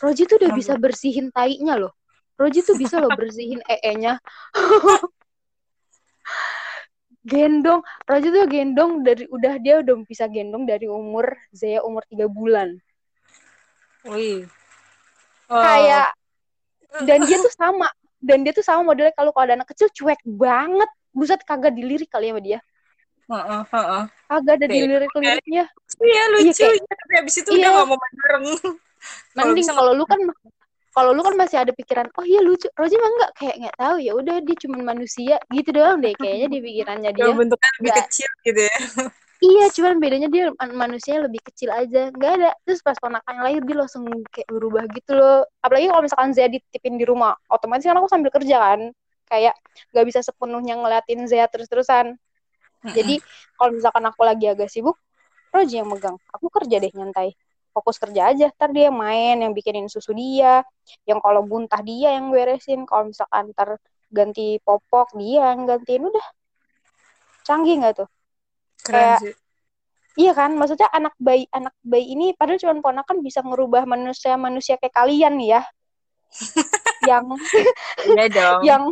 Roji 0.00 0.24
tuh 0.24 0.40
udah 0.40 0.50
bisa 0.56 0.74
bersihin 0.80 1.28
tainya 1.30 1.76
loh. 1.76 1.92
Roji 2.40 2.64
tuh 2.64 2.74
bisa 2.74 2.98
loh 2.98 3.12
bersihin 3.20 3.60
ee-nya 3.68 4.18
gendong 7.22 7.86
Roji 8.08 8.34
tuh 8.34 8.46
gendong 8.50 9.06
dari 9.06 9.30
udah 9.30 9.54
dia 9.62 9.78
udah 9.78 9.94
bisa 10.02 10.26
gendong 10.26 10.66
dari 10.66 10.90
umur 10.90 11.38
Zea 11.54 11.84
umur 11.84 12.02
tiga 12.10 12.26
bulan. 12.26 12.74
Wih. 14.02 14.50
Oh. 15.52 15.60
kayak 15.60 16.16
dan 17.04 17.28
dia 17.28 17.36
tuh 17.36 17.52
sama 17.52 17.92
dan 18.22 18.46
dia 18.46 18.54
tuh 18.54 18.62
sama 18.62 18.94
modelnya 18.94 19.12
kalau 19.12 19.34
ada 19.34 19.58
anak 19.58 19.68
kecil 19.74 19.90
cuek 19.90 20.22
banget 20.24 20.90
buset 21.12 21.42
kagak 21.42 21.74
dilirik 21.74 22.08
kali 22.08 22.30
ya 22.30 22.32
sama 22.32 22.42
dia 22.42 22.60
Uh, 23.30 23.64
uh, 23.64 23.76
uh. 23.78 24.04
Kagak 24.28 24.60
ada 24.60 24.66
dilirik-liriknya. 24.68 25.64
Iya 26.02 26.22
lucu 26.36 26.52
iya, 26.52 26.52
kayak, 26.52 26.84
ya, 26.84 26.94
tapi 27.00 27.14
abis 27.22 27.34
itu 27.40 27.50
iya. 27.54 27.70
udah 27.70 27.70
gak 27.70 27.86
mau 27.88 27.96
main 27.96 28.14
bareng. 28.18 28.44
Mending 29.38 29.68
kalau 29.72 29.92
lu 29.96 30.04
kan 30.04 30.20
kalau 30.92 31.10
lu 31.16 31.22
kan 31.24 31.34
masih 31.40 31.56
ada 31.64 31.72
pikiran, 31.72 32.12
oh 32.20 32.26
iya 32.28 32.44
lucu. 32.44 32.68
Roji 32.76 33.00
mah 33.00 33.08
enggak 33.08 33.30
kayak 33.40 33.56
nggak 33.64 33.76
tahu 33.80 33.96
ya 34.04 34.12
udah 34.12 34.36
dia 34.44 34.56
cuma 34.60 34.76
manusia 34.84 35.40
gitu 35.48 35.70
doang 35.72 36.04
deh 36.04 36.12
kayaknya 36.20 36.48
di 36.52 36.58
pikirannya 36.60 37.10
dia. 37.16 37.32
bentuknya 37.32 37.70
lebih 37.80 37.92
gak, 37.94 37.98
kecil 38.04 38.30
gitu 38.44 38.60
ya. 38.68 38.76
Iya, 39.42 39.74
cuman 39.74 39.98
bedanya 39.98 40.30
dia 40.30 40.54
manusianya 40.54 41.26
lebih 41.26 41.42
kecil 41.42 41.74
aja. 41.74 42.14
Nggak 42.14 42.32
ada. 42.38 42.50
Terus 42.62 42.78
pas 42.78 42.94
ponakannya 42.94 43.42
lahir 43.42 43.62
dia 43.66 43.76
langsung 43.82 44.06
kayak 44.30 44.46
berubah 44.46 44.86
gitu 44.94 45.18
loh. 45.18 45.42
Apalagi 45.58 45.90
kalau 45.90 46.02
misalkan 46.06 46.30
Zia 46.30 46.46
dititipin 46.46 46.94
di 46.94 47.02
rumah, 47.02 47.34
otomatis 47.50 47.82
kan 47.82 47.98
aku 47.98 48.06
sambil 48.06 48.30
kerja 48.30 48.56
kan. 48.62 48.80
Kayak 49.26 49.58
nggak 49.90 50.06
bisa 50.06 50.20
sepenuhnya 50.22 50.78
ngeliatin 50.78 51.26
Zia 51.26 51.50
terus-terusan. 51.50 52.14
Jadi 52.86 53.18
kalau 53.58 53.74
misalkan 53.74 54.04
aku 54.06 54.22
lagi 54.22 54.46
agak 54.46 54.70
sibuk, 54.70 54.94
Roji 55.50 55.82
yang 55.82 55.90
megang. 55.90 56.16
Aku 56.30 56.46
kerja 56.46 56.78
deh 56.78 56.92
nyantai. 56.94 57.34
Fokus 57.74 57.98
kerja 57.98 58.30
aja. 58.30 58.46
Ntar 58.54 58.70
dia 58.70 58.94
main, 58.94 59.42
yang 59.42 59.50
bikinin 59.58 59.90
susu 59.90 60.14
dia. 60.14 60.62
Yang 61.02 61.18
kalau 61.18 61.42
buntah 61.42 61.82
dia 61.82 62.14
yang 62.14 62.30
beresin. 62.30 62.86
Kalau 62.86 63.10
misalkan 63.10 63.50
ntar 63.50 63.82
ganti 64.06 64.62
popok 64.62 65.18
dia 65.18 65.50
yang 65.50 65.66
gantiin. 65.66 66.06
Udah. 66.06 66.26
Canggih 67.42 67.82
nggak 67.82 68.06
tuh? 68.06 68.08
Keren 68.82 68.94
kayak 68.94 69.20
sih. 69.22 69.34
Iya 70.12 70.36
kan, 70.36 70.52
maksudnya 70.60 70.92
anak 70.92 71.16
bayi 71.16 71.48
anak 71.48 71.72
bayi 71.80 72.12
ini 72.12 72.36
padahal 72.36 72.60
cuma 72.60 72.76
ponakan 72.84 73.24
bisa 73.24 73.40
ngerubah 73.40 73.88
manusia 73.88 74.36
manusia 74.36 74.76
kayak 74.76 74.92
kalian 74.92 75.40
ya. 75.40 75.64
yang 77.08 77.24
iya 78.12 78.26
dong. 78.28 78.60
yang 78.60 78.84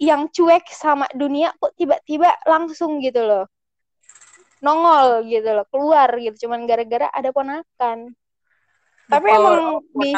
yang 0.00 0.22
cuek 0.32 0.64
sama 0.72 1.04
dunia 1.12 1.52
kok 1.60 1.76
tiba-tiba 1.76 2.32
langsung 2.48 2.96
gitu 3.04 3.20
loh. 3.20 3.44
Nongol 4.64 5.28
gitu 5.28 5.52
loh, 5.52 5.68
keluar 5.68 6.08
gitu 6.16 6.48
cuman 6.48 6.64
gara-gara 6.64 7.12
ada 7.12 7.28
ponakan. 7.28 8.16
Tapi 9.04 9.28
emang 9.28 9.84
di 9.92 10.16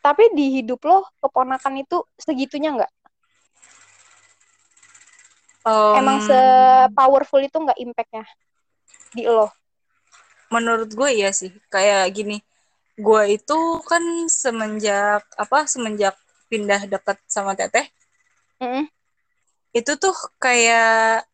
tapi 0.00 0.32
di 0.32 0.62
hidup 0.62 0.80
lo 0.86 1.04
keponakan 1.20 1.82
itu 1.82 2.00
segitunya 2.16 2.72
nggak? 2.72 2.92
Um, 5.66 5.98
Emang 5.98 6.22
se 6.22 6.38
powerful 6.94 7.42
itu 7.42 7.58
nggak 7.58 7.74
impactnya 7.82 8.22
di 9.10 9.26
lo? 9.26 9.50
Menurut 10.54 10.94
gue 10.94 11.10
ya 11.10 11.34
sih, 11.34 11.50
kayak 11.66 12.06
gini. 12.14 12.38
Gue 12.94 13.34
itu 13.34 13.58
kan 13.82 14.30
semenjak 14.30 15.26
apa 15.34 15.66
semenjak 15.66 16.14
pindah 16.46 16.86
dekat 16.86 17.18
sama 17.26 17.58
teteh, 17.58 17.90
mm 18.62 18.68
-hmm. 18.70 18.84
itu 19.74 19.92
tuh 19.98 20.14
kayak 20.38 21.26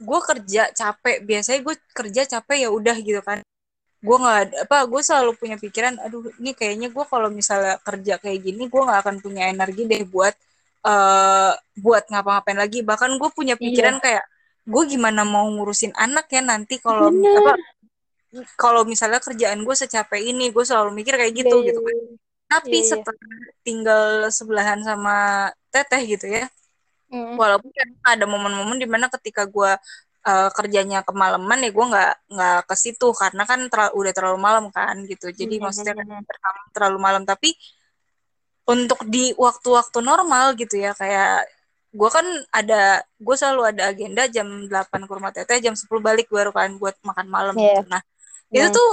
gue 0.00 0.20
kerja 0.24 0.72
capek. 0.72 1.20
Biasanya 1.20 1.60
gue 1.60 1.76
kerja 1.92 2.22
capek 2.24 2.56
ya 2.64 2.68
udah 2.72 2.96
gitu 2.98 3.20
kan 3.20 3.44
gue 4.00 4.16
nggak 4.16 4.64
apa 4.64 4.88
gue 4.88 5.00
selalu 5.04 5.36
punya 5.36 5.60
pikiran 5.60 6.00
aduh 6.00 6.24
ini 6.40 6.56
kayaknya 6.56 6.88
gue 6.88 7.04
kalau 7.04 7.28
misalnya 7.28 7.76
kerja 7.84 8.16
kayak 8.16 8.40
gini 8.40 8.64
gue 8.64 8.80
nggak 8.80 9.00
akan 9.04 9.16
punya 9.20 9.52
energi 9.52 9.84
deh 9.84 10.08
buat 10.08 10.32
uh, 10.84 11.52
buat 11.80 12.04
ngapa-ngapain 12.08 12.58
lagi 12.58 12.80
bahkan 12.84 13.12
gue 13.16 13.30
punya 13.32 13.54
iya. 13.56 13.62
pikiran 13.62 13.96
iya. 13.98 14.02
kayak 14.02 14.24
gue 14.70 14.82
gimana 14.86 15.24
mau 15.24 15.48
ngurusin 15.48 15.92
anak 15.96 16.28
ya 16.30 16.44
nanti 16.44 16.78
kalau 16.78 17.10
apa 17.10 17.52
kalau 18.54 18.86
misalnya 18.86 19.18
kerjaan 19.18 19.66
gue 19.66 19.74
secapek 19.74 20.22
ini 20.22 20.54
gue 20.54 20.64
selalu 20.64 20.94
mikir 20.94 21.18
kayak 21.18 21.34
gitu 21.34 21.56
yeah, 21.60 21.66
gitu 21.72 21.80
kan 21.82 21.96
tapi 22.50 22.78
yeah, 22.78 22.86
iya. 22.86 22.90
setelah 22.94 23.28
tinggal 23.66 24.02
sebelahan 24.30 24.80
sama 24.86 25.16
teteh 25.74 26.02
gitu 26.06 26.26
ya 26.30 26.46
mm. 27.10 27.34
walaupun 27.34 27.70
kan 27.74 27.88
ada 28.06 28.24
momen-momen 28.30 28.78
di 28.78 28.86
mana 28.86 29.10
ketika 29.10 29.50
gue 29.50 29.74
uh, 30.26 30.48
kerjanya 30.54 31.02
kemalaman 31.02 31.58
ya 31.64 31.70
gue 31.74 31.86
nggak 31.90 32.12
nggak 32.30 32.60
ke 32.70 32.74
situ 32.78 33.08
karena 33.16 33.42
kan 33.48 33.66
terlalu, 33.66 33.92
udah 33.98 34.12
terlalu 34.14 34.38
malam 34.38 34.64
kan 34.70 34.94
gitu 35.08 35.32
jadi 35.34 35.58
mm 35.58 35.58
-hmm. 35.58 35.64
maksudnya 35.66 35.94
kan 35.98 36.06
terlalu 36.70 36.98
malam 37.02 37.22
tapi 37.26 37.56
untuk 38.70 39.02
di 39.10 39.34
waktu-waktu 39.34 39.98
normal 39.98 40.54
gitu 40.54 40.78
ya 40.78 40.94
kayak 40.94 41.50
gue 41.90 42.06
kan 42.06 42.22
ada 42.54 43.02
gue 43.18 43.34
selalu 43.34 43.74
ada 43.74 43.90
agenda 43.90 44.30
jam 44.30 44.46
8 44.46 44.70
ke 45.10 45.12
rumah 45.12 45.34
teteh 45.34 45.58
jam 45.58 45.74
10 45.74 45.90
balik 45.98 46.30
baru 46.30 46.54
kan 46.54 46.78
buat 46.78 46.94
makan 47.02 47.26
malam 47.26 47.54
yeah. 47.58 47.82
gitu 47.82 47.90
nah 47.90 48.02
yeah. 48.54 48.70
itu 48.70 48.78
tuh 48.78 48.90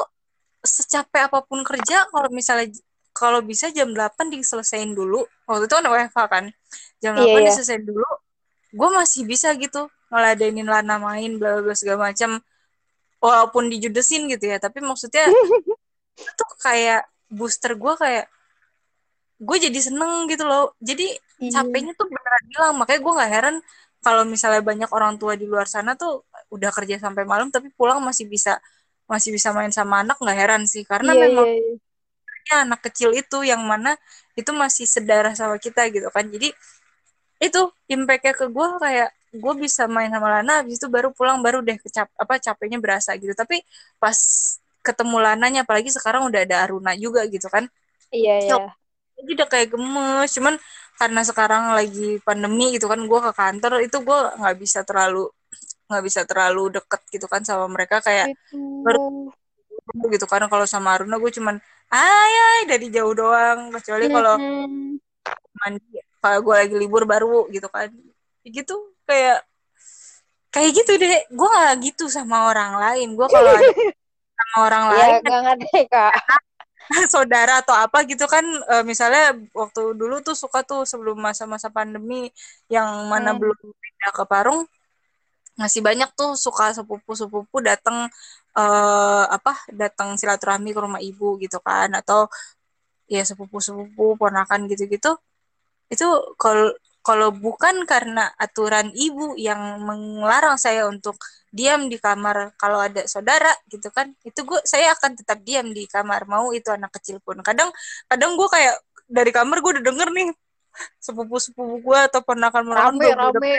secapek 0.65 1.29
apa 1.29 1.45
pun 1.45 1.61
kerja 1.61 2.09
kalau 2.09 2.33
misalnya 2.33 2.73
kalau 3.13 3.45
bisa 3.45 3.69
jam 3.69 3.93
8 3.93 4.33
diselesain 4.33 4.89
dulu 4.97 5.29
waktu 5.45 5.69
itu 5.69 5.73
kan 5.77 5.85
WFH 5.85 6.19
kan 6.25 6.45
jam 6.97 7.13
yeah, 7.21 7.29
8 7.29 7.37
yeah. 7.37 7.45
diselesain 7.53 7.83
dulu 7.85 8.09
gue 8.73 8.89
masih 8.89 9.21
bisa 9.29 9.53
gitu 9.61 9.85
ngeladenin 10.09 10.65
lana 10.65 10.97
main 10.97 11.37
bla 11.37 11.61
bla 11.61 11.77
segala 11.77 12.09
macam 12.09 12.41
walaupun 13.21 13.69
dijudesin 13.69 14.25
gitu 14.25 14.49
ya 14.49 14.57
tapi 14.57 14.81
maksudnya 14.81 15.29
itu 16.33 16.45
kayak 16.65 17.05
booster 17.29 17.77
gue 17.77 17.93
kayak 17.93 18.25
gue 19.37 19.57
jadi 19.69 19.79
seneng 19.79 20.25
gitu 20.29 20.43
loh. 20.45 20.73
Jadi 20.81 21.13
iya. 21.41 21.51
capeknya 21.53 21.93
tuh 21.93 22.09
beneran 22.09 22.45
hilang. 22.49 22.73
Makanya 22.81 22.99
gue 23.05 23.13
nggak 23.17 23.31
heran 23.31 23.55
kalau 24.01 24.23
misalnya 24.25 24.61
banyak 24.61 24.89
orang 24.93 25.17
tua 25.21 25.33
di 25.37 25.45
luar 25.45 25.69
sana 25.69 25.93
tuh 25.97 26.25
udah 26.53 26.69
kerja 26.73 27.01
sampai 27.01 27.25
malam 27.27 27.49
tapi 27.51 27.73
pulang 27.73 27.99
masih 28.01 28.29
bisa 28.29 28.61
masih 29.07 29.33
bisa 29.35 29.51
main 29.55 29.71
sama 29.73 30.01
anak 30.01 30.17
nggak 30.17 30.37
heran 30.37 30.63
sih. 30.65 30.81
Karena 30.83 31.13
iya, 31.13 31.21
memang 31.29 31.47
iya, 31.47 31.77
iya. 32.49 32.55
anak 32.65 32.81
kecil 32.89 33.11
itu 33.13 33.43
yang 33.43 33.61
mana 33.61 33.93
itu 34.33 34.49
masih 34.55 34.89
sedarah 34.89 35.37
sama 35.37 35.61
kita 35.61 35.85
gitu 35.93 36.09
kan. 36.09 36.25
Jadi 36.25 36.49
itu 37.37 37.61
impactnya 37.85 38.33
ke 38.33 38.49
gue 38.49 38.67
kayak 38.81 39.09
gue 39.37 39.53
bisa 39.59 39.85
main 39.85 40.09
sama 40.09 40.39
Lana 40.39 40.65
habis 40.65 40.81
itu 40.81 40.87
baru 40.89 41.13
pulang 41.13 41.45
baru 41.45 41.61
deh 41.61 41.77
kecap 41.77 42.09
apa 42.17 42.41
capeknya 42.41 42.81
berasa 42.81 43.13
gitu. 43.19 43.37
Tapi 43.37 43.61
pas 44.01 44.17
ketemu 44.81 45.19
Lananya 45.19 45.61
apalagi 45.67 45.91
sekarang 45.91 46.25
udah 46.25 46.41
ada 46.47 46.65
Aruna 46.65 46.97
juga 46.97 47.21
gitu 47.29 47.45
kan. 47.51 47.69
Iya 48.09 48.35
iya 48.41 48.71
jadi 49.17 49.29
udah 49.41 49.47
kayak 49.49 49.67
gemes 49.73 50.29
cuman 50.33 50.55
karena 50.97 51.21
sekarang 51.21 51.63
lagi 51.77 52.17
pandemi 52.25 52.73
gitu 52.73 52.89
kan 52.89 53.01
gue 53.01 53.19
ke 53.29 53.31
kantor 53.33 53.73
itu 53.85 53.97
gue 54.01 54.19
nggak 54.37 54.55
bisa 54.57 54.81
terlalu 54.81 55.29
nggak 55.87 56.03
bisa 56.03 56.21
terlalu 56.27 56.63
deket 56.77 57.01
gitu 57.13 57.25
kan 57.29 57.41
sama 57.45 57.65
mereka 57.69 58.01
kayak 58.01 58.33
baru 58.83 59.31
gitu 60.11 60.25
karena 60.27 60.51
kalau 60.51 60.65
sama 60.67 60.97
Aruna 60.97 61.15
gue 61.17 61.31
cuman 61.31 61.55
ay 61.91 62.33
ay 62.35 62.61
dari 62.67 62.87
jauh 62.91 63.15
doang. 63.15 63.71
Kecuali 63.71 64.05
kalau 64.11 64.35
Mm-mm. 64.35 64.99
mandi 65.63 65.99
kalau 66.19 66.39
gue 66.43 66.55
lagi 66.55 66.75
libur 66.75 67.03
baru 67.07 67.47
gitu 67.51 67.67
kan. 67.71 67.87
Gitu 68.43 68.75
kayak 69.07 69.43
kayak 70.51 70.71
gitu 70.75 70.91
deh. 70.99 71.23
Gue 71.31 71.47
gak 71.47 71.77
gitu 71.83 72.11
sama 72.11 72.51
orang 72.51 72.75
lain. 72.79 73.15
Gue 73.15 73.27
kalau 73.31 73.55
sama 74.37 74.57
orang 74.69 74.83
ya 74.85 74.91
lain 74.93 75.13
nggak 75.25 75.41
ngerti 75.49 75.81
kak 75.89 76.13
saudara 77.13 77.61
atau 77.63 77.75
apa 77.75 77.97
gitu 78.09 78.25
kan 78.29 78.45
eh, 78.71 78.83
misalnya 78.87 79.35
waktu 79.55 79.81
dulu 79.99 80.15
tuh 80.27 80.35
suka 80.37 80.59
tuh 80.69 80.81
sebelum 80.87 81.17
masa-masa 81.19 81.67
pandemi 81.71 82.31
yang 82.71 82.87
mana 83.11 83.29
Hmm. 83.35 83.39
belum 83.41 83.57
pindah 83.83 84.11
ke 84.17 84.23
Parung 84.29 84.61
masih 85.57 85.81
banyak 85.81 86.09
tuh 86.13 86.37
suka 86.37 86.69
sepupu-sepupu 86.77 87.57
datang 87.65 87.97
eh 88.57 89.23
apa 89.37 89.53
datang 89.73 90.09
silaturahmi 90.19 90.69
ke 90.75 90.79
rumah 90.85 91.01
ibu 91.01 91.37
gitu 91.43 91.57
kan 91.67 91.89
atau 91.99 92.29
ya 93.09 93.23
sepupu-sepupu 93.29 94.03
ponakan 94.21 94.67
gitu-gitu 94.71 95.17
itu 95.93 96.05
kalau 96.41 96.73
kalau 97.07 97.31
bukan 97.31 97.87
karena 97.87 98.27
aturan 98.35 98.91
ibu 98.91 99.39
yang 99.39 99.79
melarang 100.19 100.59
saya 100.59 100.91
untuk 100.91 101.15
diam 101.47 101.87
di 101.87 101.95
kamar 101.95 102.51
kalau 102.59 102.83
ada 102.83 103.07
saudara 103.07 103.47
gitu 103.71 103.87
kan 103.95 104.11
itu 104.27 104.43
gue 104.43 104.59
saya 104.67 104.91
akan 104.91 105.15
tetap 105.15 105.39
diam 105.47 105.71
di 105.71 105.87
kamar 105.87 106.27
mau 106.27 106.51
itu 106.51 106.67
anak 106.67 106.91
kecil 106.99 107.23
pun. 107.23 107.39
Kadang 107.39 107.71
kadang 108.11 108.35
gue 108.35 108.47
kayak 108.51 108.75
dari 109.07 109.31
kamar 109.31 109.63
gue 109.63 109.71
udah 109.79 109.85
denger 109.87 110.09
nih 110.11 110.27
sepupu 110.99 111.39
sepupu 111.39 111.79
gue 111.79 111.99
atau 112.11 112.19
ponakan 112.27 112.67
ponakan 112.67 112.99
rame 112.99 113.07
rame. 113.15 113.53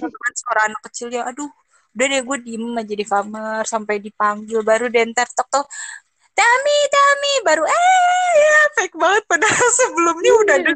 kan 0.00 0.32
suara 0.32 0.60
anak 0.72 0.80
kecilnya 0.88 1.28
aduh 1.28 1.52
udah 1.94 2.06
deh 2.10 2.22
gue 2.24 2.38
diem 2.42 2.74
aja 2.74 2.94
di 2.96 3.06
kamar 3.06 3.62
sampai 3.68 4.02
dipanggil 4.02 4.64
baru 4.64 4.88
denter 4.90 5.28
tok 5.30 5.46
tok 5.52 5.66
Tami 6.34 6.78
Tami 6.90 7.32
baru 7.46 7.62
eh 7.62 8.30
ya 8.42 8.58
fake 8.80 8.96
banget 8.98 9.22
padahal 9.30 9.68
sebelumnya 9.78 10.32
udah 10.42 10.54
ada 10.58 10.72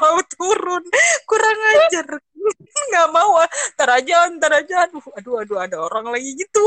mau 0.00 0.18
turun. 0.26 0.82
Kurang 1.28 1.58
ajar. 1.74 2.06
Nggak 2.90 3.08
mau. 3.14 3.40
Ntar 3.78 3.90
aja 4.02 4.16
ntar 4.34 4.52
aja. 4.62 4.74
Aduh 4.88 5.04
aduh 5.14 5.36
aduh 5.42 5.58
ada 5.60 5.76
orang 5.80 6.10
lagi 6.10 6.34
gitu. 6.34 6.64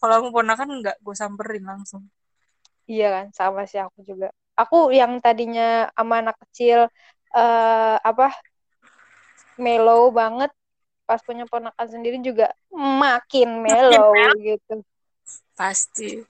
Kalau 0.00 0.28
mau 0.28 0.40
ponakan 0.40 0.80
nggak 0.80 0.96
gue 1.04 1.14
samperin 1.16 1.64
langsung. 1.64 2.08
Iya 2.88 3.08
kan 3.12 3.26
sama 3.36 3.68
sih 3.68 3.78
aku 3.78 4.02
juga. 4.02 4.32
Aku 4.56 4.92
yang 4.92 5.20
tadinya 5.20 5.88
sama 5.92 6.20
anak 6.24 6.36
kecil 6.48 6.88
eh 7.30 7.96
apa 8.00 8.34
mellow 9.60 10.10
banget 10.10 10.50
pas 11.06 11.20
punya 11.22 11.46
ponakan 11.46 11.86
sendiri 11.86 12.18
juga 12.22 12.50
makin 12.74 13.62
mellow 13.62 14.14
gitu. 14.40 14.82
Pasti. 15.54 16.22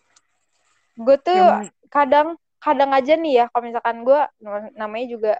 Gue 0.98 1.16
tuh 1.22 1.36
Yang- 1.36 1.72
kadang 1.88 2.28
kadang 2.60 2.90
aja 2.92 3.16
nih 3.16 3.32
ya 3.40 3.44
kalau 3.48 3.64
misalkan 3.72 4.04
gue 4.04 4.20
namanya 4.76 5.06
juga 5.08 5.32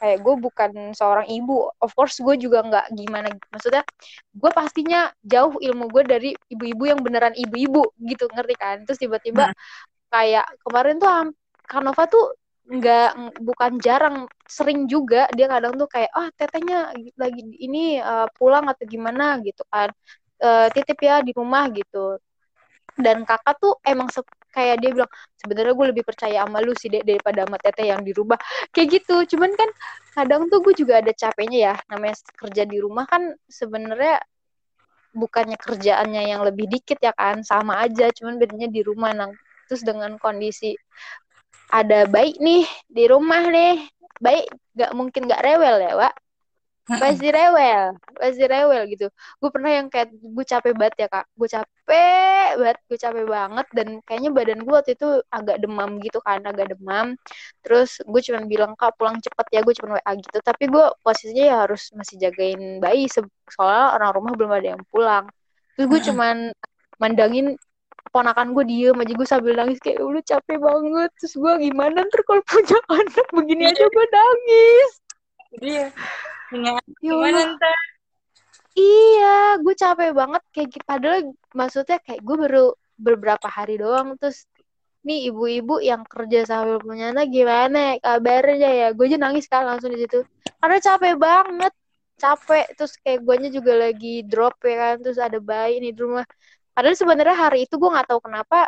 kayak 0.00 0.18
gue 0.20 0.34
bukan 0.38 0.70
seorang 0.96 1.26
ibu. 1.30 1.70
Of 1.80 1.94
course 1.94 2.18
gue 2.20 2.34
juga 2.38 2.62
nggak 2.66 2.86
gimana. 2.94 3.28
Maksudnya 3.52 3.82
gue 4.34 4.50
pastinya 4.50 5.10
jauh 5.24 5.56
ilmu 5.58 5.90
gue 5.90 6.02
dari 6.04 6.30
ibu-ibu 6.50 6.84
yang 6.90 7.00
beneran 7.00 7.34
ibu-ibu 7.36 7.94
gitu. 8.02 8.26
Ngerti 8.30 8.54
kan? 8.58 8.76
Terus 8.86 8.98
tiba-tiba 9.00 9.50
kayak 10.12 10.46
kemarin 10.66 10.96
tuh 11.02 11.10
Kanova 11.64 12.04
tuh 12.06 12.36
nggak 12.64 13.40
bukan 13.40 13.72
jarang 13.80 14.16
sering 14.48 14.86
juga. 14.88 15.28
Dia 15.32 15.46
kadang 15.48 15.76
tuh 15.76 15.88
kayak 15.88 16.10
ah 16.12 16.28
tetenya 16.34 16.92
lagi 17.16 17.42
ini 17.60 17.98
eh, 18.00 18.28
pulang 18.36 18.68
atau 18.68 18.84
gimana 18.88 19.40
gitu 19.42 19.62
kan. 19.68 19.88
Eh, 20.40 20.68
titip 20.74 20.98
ya 21.00 21.24
di 21.24 21.32
rumah 21.32 21.70
gitu. 21.72 22.20
Dan 22.94 23.26
kakak 23.26 23.56
tuh 23.58 23.74
emang 23.82 24.08
kayak 24.54 24.78
dia 24.78 24.90
bilang 24.94 25.10
sebenarnya 25.42 25.74
gue 25.74 25.86
lebih 25.90 26.04
percaya 26.06 26.46
sama 26.46 26.62
lu 26.62 26.72
sih 26.78 26.88
Dek, 26.88 27.02
daripada 27.02 27.44
sama 27.44 27.58
teteh 27.58 27.90
yang 27.90 28.00
dirubah. 28.06 28.38
Kayak 28.70 29.02
gitu 29.02 29.36
cuman 29.36 29.50
kan 29.58 29.68
kadang 30.14 30.46
tuh 30.46 30.62
gue 30.62 30.74
juga 30.78 31.02
ada 31.02 31.10
capeknya 31.10 31.58
ya 31.58 31.74
namanya 31.90 32.16
kerja 32.38 32.62
di 32.62 32.78
rumah 32.78 33.04
kan 33.10 33.34
sebenarnya 33.50 34.22
bukannya 35.14 35.58
kerjaannya 35.58 36.22
yang 36.30 36.42
lebih 36.42 36.66
dikit 36.70 36.98
ya 37.02 37.10
kan 37.14 37.42
sama 37.42 37.82
aja 37.82 38.10
cuman 38.14 38.38
bedanya 38.38 38.70
di 38.70 38.80
rumah. 38.86 39.10
Nang 39.14 39.34
terus 39.66 39.82
dengan 39.82 40.14
kondisi 40.22 40.78
ada 41.72 42.06
baik 42.06 42.38
nih 42.38 42.62
di 42.86 43.04
rumah 43.10 43.50
nih 43.50 43.82
baik 44.22 44.46
nggak 44.78 44.92
mungkin 44.94 45.22
nggak 45.26 45.42
rewel 45.42 45.76
ya 45.82 45.92
Wak 45.98 46.14
pasti 46.84 47.32
rewel 47.32 47.96
pasti 48.12 48.44
rewel 48.44 48.82
gitu. 48.92 49.06
Gue 49.40 49.50
pernah 49.50 49.72
yang 49.72 49.86
kayak 49.88 50.12
gue 50.12 50.44
capek 50.44 50.72
banget 50.76 50.94
ya 51.04 51.08
kak. 51.08 51.24
Gue 51.32 51.48
capek 51.48 51.72
banget 51.84 52.76
gue 52.88 52.98
capek 53.00 53.24
banget 53.24 53.66
dan 53.72 53.88
kayaknya 54.04 54.30
badan 54.32 54.60
gue 54.64 54.74
waktu 54.74 54.92
itu 54.96 55.08
agak 55.32 55.56
demam 55.64 55.96
gitu 56.04 56.20
kan 56.20 56.44
agak 56.44 56.76
demam. 56.76 57.16
Terus 57.64 58.04
gue 58.04 58.20
cuma 58.20 58.44
bilang 58.44 58.72
kak 58.76 58.92
pulang 59.00 59.16
cepet 59.20 59.46
ya 59.52 59.60
gue 59.64 59.74
cuma 59.80 59.96
WA 59.96 60.12
gitu. 60.20 60.38
Tapi 60.44 60.64
gue 60.68 60.84
posisinya 61.00 61.44
ya 61.44 61.56
harus 61.64 61.88
masih 61.96 62.16
jagain 62.20 62.78
bayi 62.84 63.08
soalnya 63.08 63.96
orang 63.96 64.10
rumah 64.12 64.32
belum 64.36 64.52
ada 64.52 64.68
yang 64.76 64.82
pulang. 64.92 65.24
Terus 65.74 65.86
gue 65.88 66.00
cuman 66.12 66.52
mandangin 67.00 67.56
ponakan 68.12 68.52
gue 68.52 68.64
diem 68.68 68.94
aja. 68.94 69.12
Gue 69.16 69.28
sambil 69.28 69.56
nangis 69.56 69.80
kayak 69.80 70.04
lu 70.04 70.20
capek 70.20 70.60
banget. 70.60 71.10
Terus 71.16 71.34
gue 71.34 71.52
gimana 71.64 72.04
ntar 72.04 72.20
kalau 72.28 72.42
punya 72.44 72.78
anak? 73.00 73.26
Begini 73.32 73.62
aja 73.72 73.84
gue 73.88 74.06
nangis. 74.12 74.90
Dia 75.54 75.86
Ya 76.54 76.78
gimana 77.02 77.40
ntar 77.58 77.78
Iya, 78.74 79.62
gue 79.62 79.74
capek 79.78 80.10
banget 80.18 80.42
kayak 80.50 80.68
gitu. 80.74 80.84
Padahal 80.86 81.20
maksudnya 81.54 81.96
kayak 82.02 82.20
gue 82.26 82.36
baru 82.42 82.64
beberapa 82.98 83.46
hari 83.46 83.78
doang 83.78 84.18
terus 84.18 84.50
nih 85.06 85.30
ibu-ibu 85.30 85.78
yang 85.78 86.02
kerja 86.02 86.42
sambil 86.48 86.82
punya 86.82 87.14
anak 87.14 87.30
gimana 87.30 87.78
ya 87.78 87.94
kabarnya 88.02 88.70
ya? 88.80 88.86
Gue 88.96 89.06
aja 89.06 89.18
nangis 89.22 89.46
kan 89.46 89.62
langsung 89.62 89.94
di 89.94 90.02
situ. 90.02 90.26
Karena 90.58 90.78
capek 90.82 91.14
banget, 91.14 91.72
capek 92.18 92.66
terus 92.74 92.94
kayak 92.98 93.20
guanya 93.22 93.48
juga 93.54 93.72
lagi 93.78 94.26
drop 94.26 94.58
ya 94.66 94.74
kan, 94.82 94.94
terus 95.06 95.18
ada 95.22 95.38
bayi 95.38 95.78
nih 95.78 95.92
di 95.94 96.00
rumah. 96.02 96.26
Padahal 96.74 96.96
sebenarnya 96.98 97.36
hari 97.38 97.58
itu 97.70 97.78
gue 97.78 97.90
nggak 97.94 98.08
tahu 98.10 98.20
kenapa 98.26 98.58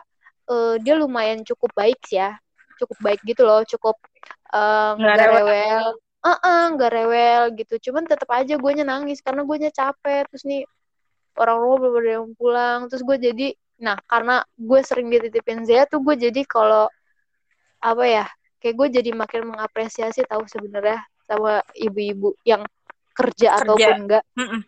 eh, 0.46 0.74
dia 0.86 0.94
lumayan 0.94 1.42
cukup 1.42 1.74
baik 1.74 1.98
sih 2.06 2.22
ya, 2.22 2.38
cukup 2.78 2.98
baik 3.02 3.20
gitu 3.26 3.42
loh, 3.42 3.66
cukup 3.66 3.98
eh, 4.54 4.90
Nggak 5.02 5.14
nggak 5.18 5.28
rewel. 5.34 5.86
Rewel. 6.26 6.34
Heeh, 6.42 6.62
nggak 6.74 6.90
rewel 6.90 7.42
gitu. 7.54 7.74
Cuman 7.90 8.04
tetap 8.10 8.28
aja 8.34 8.58
gue 8.58 8.72
nangis 8.82 9.22
karena 9.22 9.46
gue 9.46 9.70
capek. 9.70 10.26
Terus 10.26 10.44
nih 10.44 10.62
orang 11.38 11.56
rumah 11.62 11.76
belum 11.78 11.94
ada 12.02 12.10
yang 12.10 12.28
pulang. 12.34 12.80
Terus 12.90 13.02
gue 13.06 13.16
jadi, 13.30 13.48
nah 13.78 13.96
karena 14.04 14.42
gue 14.58 14.80
sering 14.82 15.08
dititipin 15.12 15.62
Zea 15.64 15.86
tuh 15.86 16.02
gue 16.02 16.18
jadi 16.18 16.42
kalau 16.48 16.90
apa 17.78 18.04
ya, 18.08 18.26
kayak 18.58 18.74
gue 18.74 18.88
jadi 19.00 19.10
makin 19.14 19.52
mengapresiasi 19.52 20.26
tahu 20.26 20.48
sebenarnya 20.48 21.04
sama 21.28 21.62
ibu-ibu 21.76 22.34
yang 22.42 22.64
kerja, 23.14 23.56
Kerja. 23.56 23.64
ataupun 23.64 23.96
enggak, 24.04 24.24
Mm-mm. 24.36 24.60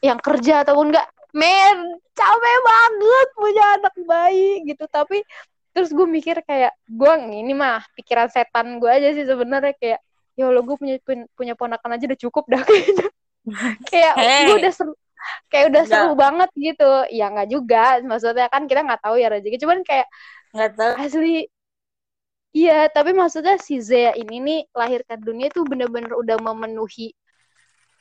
yang 0.00 0.18
kerja 0.20 0.64
ataupun 0.64 0.94
enggak. 0.94 1.08
Men, 1.30 1.78
capek 2.10 2.58
banget 2.66 3.28
punya 3.38 3.64
anak 3.78 3.94
bayi 4.02 4.66
gitu. 4.66 4.84
Tapi 4.90 5.22
terus 5.70 5.94
gue 5.94 6.02
mikir 6.02 6.42
kayak 6.42 6.74
gue 6.90 7.12
ini 7.30 7.54
mah 7.54 7.86
pikiran 7.94 8.26
setan 8.26 8.82
gue 8.82 8.90
aja 8.90 9.14
sih 9.14 9.22
sebenarnya 9.22 9.70
kayak 9.78 10.02
ya 10.40 10.44
Allah 10.50 10.62
gue 10.68 10.76
punya 10.82 10.96
punya 11.38 11.54
ponakan 11.60 11.90
aja 11.96 12.04
udah 12.10 12.20
cukup 12.24 12.44
dah 12.52 12.62
kayaknya. 12.68 13.06
Kayak 13.90 14.14
Hey. 14.16 14.44
gue 14.44 14.54
udah 14.60 14.72
seru 14.72 14.92
kayak 15.52 15.66
udah 15.72 15.84
Enggak. 15.84 15.90
seru 15.90 16.10
banget 16.24 16.50
gitu. 16.66 16.84
Ya 17.12 17.24
nggak 17.32 17.48
juga 17.54 17.78
maksudnya 18.10 18.46
kan 18.54 18.62
kita 18.70 18.80
nggak 18.86 19.02
tahu 19.04 19.16
ya 19.22 19.28
rezeki. 19.32 19.56
Cuman 19.64 19.80
kayak 19.88 20.08
nggak 20.54 20.70
tahu. 20.78 20.94
asli 21.04 21.48
iya 22.58 22.72
tapi 22.96 23.10
maksudnya 23.20 23.54
si 23.66 23.74
Zea 23.88 24.10
ini 24.22 24.34
nih 24.46 24.58
lahirkan 24.80 25.18
dunia 25.28 25.48
tuh 25.56 25.62
bener-bener 25.70 26.12
udah 26.22 26.36
memenuhi 26.46 27.06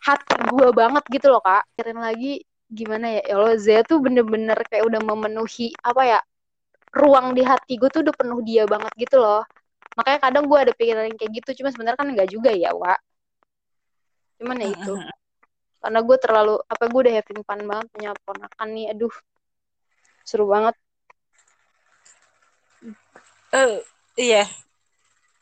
hati 0.08 0.36
gue 0.52 0.68
banget 0.80 1.04
gitu 1.16 1.28
loh 1.34 1.42
kak. 1.44 1.64
Kirain 1.76 2.00
lagi 2.00 2.28
gimana 2.80 3.06
ya? 3.20 3.22
Ya 3.30 3.34
Allah 3.40 3.56
Zea 3.66 3.82
tuh 3.90 3.98
bener-bener 4.06 4.58
kayak 4.70 4.84
udah 4.90 5.02
memenuhi 5.10 5.74
apa 5.90 6.02
ya 6.12 6.20
ruang 7.02 7.28
di 7.38 7.44
hati 7.52 7.74
gue 7.82 7.90
tuh 7.94 8.02
udah 8.06 8.16
penuh 8.20 8.40
dia 8.50 8.64
banget 8.74 8.92
gitu 9.04 9.18
loh 9.24 9.42
makanya 10.00 10.20
kadang 10.24 10.48
gue 10.48 10.60
ada 10.64 10.72
pikiran 10.72 11.12
kayak 11.20 11.32
gitu 11.44 11.50
cuma 11.60 11.76
sebenarnya 11.76 12.00
kan 12.00 12.08
nggak 12.08 12.30
juga 12.32 12.56
ya 12.56 12.72
Wak. 12.72 13.00
Cuman 14.40 14.64
ya 14.64 14.68
itu. 14.72 14.94
Karena 15.84 16.00
gue 16.04 16.18
terlalu 16.20 16.56
apa 16.68 16.84
gue 16.88 17.00
udah 17.04 17.14
having 17.20 17.42
fun 17.44 17.62
banget 17.68 17.88
punya 17.92 18.10
ponakan 18.24 18.68
nih 18.72 18.86
aduh. 18.96 19.12
Seru 20.24 20.48
banget. 20.48 20.76
Eh, 23.52 23.84
iya. 24.16 24.48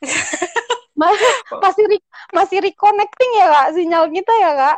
Ma- 0.97 1.13
masih 1.61 1.85
re- 1.85 2.09
masih 2.33 2.57
reconnecting 2.57 3.31
ya 3.37 3.45
kak 3.53 3.67
sinyal 3.77 4.09
kita 4.09 4.33
ya 4.41 4.51
kak? 4.57 4.77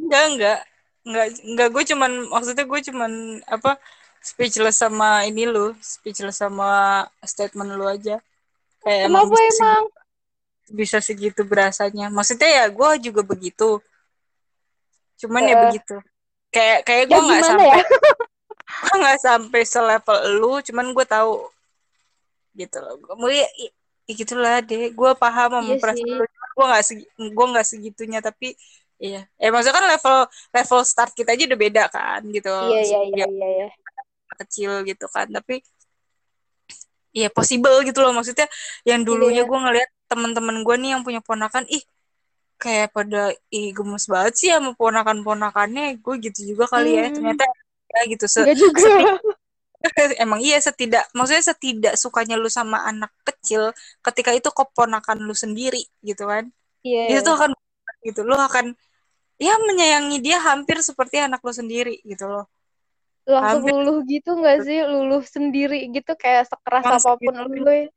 Enggak 0.00 0.24
enggak. 0.32 0.58
Enggak 1.04 1.26
enggak 1.44 1.68
gue 1.68 1.84
cuman 1.92 2.10
maksudnya 2.32 2.64
gue 2.64 2.80
cuman 2.88 3.12
apa 3.44 3.76
speechless 4.24 4.80
sama 4.80 5.26
ini 5.28 5.44
lu 5.44 5.76
speechless 5.82 6.40
sama 6.40 7.04
statement 7.26 7.76
lu 7.76 7.84
aja 7.84 8.22
kayak 8.82 9.00
emang 9.08 9.26
Kenapa 9.26 9.34
bisa 9.34 9.42
segitu, 9.48 9.62
emang? 9.62 9.84
bisa 10.72 10.98
segitu 11.02 11.40
berasanya. 11.46 12.06
Maksudnya 12.10 12.48
ya 12.48 12.64
gue 12.68 12.90
juga 13.02 13.22
begitu. 13.22 13.78
Cuman 15.20 15.42
ya 15.46 15.56
Uh, 15.56 15.62
begitu. 15.68 15.96
Kayak 16.52 16.78
kayak 16.84 17.04
ya 17.08 17.10
gue 17.10 17.20
nggak 17.22 17.40
ya? 17.40 17.46
sampai 17.50 17.80
gue 18.72 18.94
nggak 18.98 19.18
sampai 19.20 19.62
selevel 19.68 20.18
lu 20.40 20.52
cuman 20.64 20.86
gue 20.96 21.06
tahu 21.06 21.34
gitu 22.58 22.76
loh. 22.82 22.94
Gue 23.00 23.32
ya, 23.42 23.48
ya 24.08 24.12
gitulah 24.12 24.56
deh 24.60 24.90
gue 24.92 25.10
paham 25.16 25.50
sama 25.60 25.72
Iya 25.72 25.80
perasaan 25.80 26.10
lu. 26.20 26.24
Gue 26.52 26.64
nggak 26.68 26.84
segi, 26.84 27.04
gue 27.16 27.46
nggak 27.52 27.66
segitunya 27.68 28.20
tapi 28.20 28.48
iya. 29.00 29.24
Eh 29.40 29.48
maksudnya 29.48 29.76
kan 29.78 29.86
level 29.88 30.18
level 30.52 30.80
start 30.84 31.12
kita 31.16 31.32
aja 31.32 31.44
udah 31.48 31.60
beda 31.60 31.84
kan 31.88 32.20
gitu 32.28 32.52
Iya, 32.52 32.80
iya, 32.82 33.00
iya, 33.08 33.24
ya 33.24 33.26
iya, 33.28 33.48
iya. 33.64 33.68
kecil 34.42 34.84
gitu 34.84 35.06
kan. 35.08 35.28
Tapi 35.32 35.64
ya 37.20 37.28
possible 37.36 37.76
gitu 37.88 37.98
loh. 38.04 38.12
Maksudnya 38.16 38.46
yang 38.88 39.00
dulunya 39.08 39.42
Iya, 39.42 39.48
gue 39.48 39.58
ngeliat 39.64 39.88
teman-teman 40.10 40.56
gue 40.66 40.74
nih 40.82 40.90
yang 40.96 41.02
punya 41.06 41.20
ponakan 41.24 41.64
ih 41.68 41.82
kayak 42.62 42.88
pada 42.96 43.32
ih 43.54 43.66
gemes 43.76 44.04
banget 44.12 44.34
sih 44.40 44.48
sama 44.54 44.70
ponakan-ponakannya. 44.80 45.82
Gue 46.04 46.14
gitu 46.24 46.40
juga 46.54 46.64
kali 46.72 46.88
ya 46.98 47.04
Hmm, 47.06 47.14
ternyata 47.14 47.44
ya 47.92 48.00
gitu. 48.12 48.24
Se 48.28 48.40
enggak 48.40 48.56
juga. 48.58 48.88
emang 50.22 50.38
iya 50.38 50.56
setidak 50.62 51.04
maksudnya 51.16 51.42
setidak 51.50 51.94
sukanya 51.98 52.34
lu 52.38 52.46
sama 52.46 52.86
anak 52.86 53.10
kecil 53.26 53.74
ketika 54.06 54.30
itu 54.30 54.48
keponakan 54.54 55.18
lu 55.26 55.34
sendiri 55.34 55.82
gitu 56.06 56.22
kan. 56.30 56.44
Itu 57.08 57.20
tuh 57.26 57.34
Iya, 57.34 57.38
akan 57.38 57.50
gitu. 58.06 58.20
Lu 58.28 58.34
akan 58.38 58.66
ya 59.42 59.54
menyayangi 59.58 60.16
dia 60.26 60.38
hampir 60.48 60.78
seperti 60.88 61.16
anak 61.26 61.40
lu 61.46 61.52
sendiri 61.60 61.98
gitu 62.06 62.24
loh 62.30 62.44
langsung 63.26 63.62
hampir 63.62 63.74
luluh 63.74 63.98
gitu 64.06 64.30
nggak 64.34 64.58
sih? 64.66 64.78
Luluh 64.82 65.22
sendiri 65.22 65.78
gitu 65.90 66.12
kayak 66.18 66.50
sekeras 66.50 66.84
emang 66.84 66.98
apa 66.98 67.12
pun 67.18 67.34
luluh. 67.46 67.74
ya. 67.74 67.88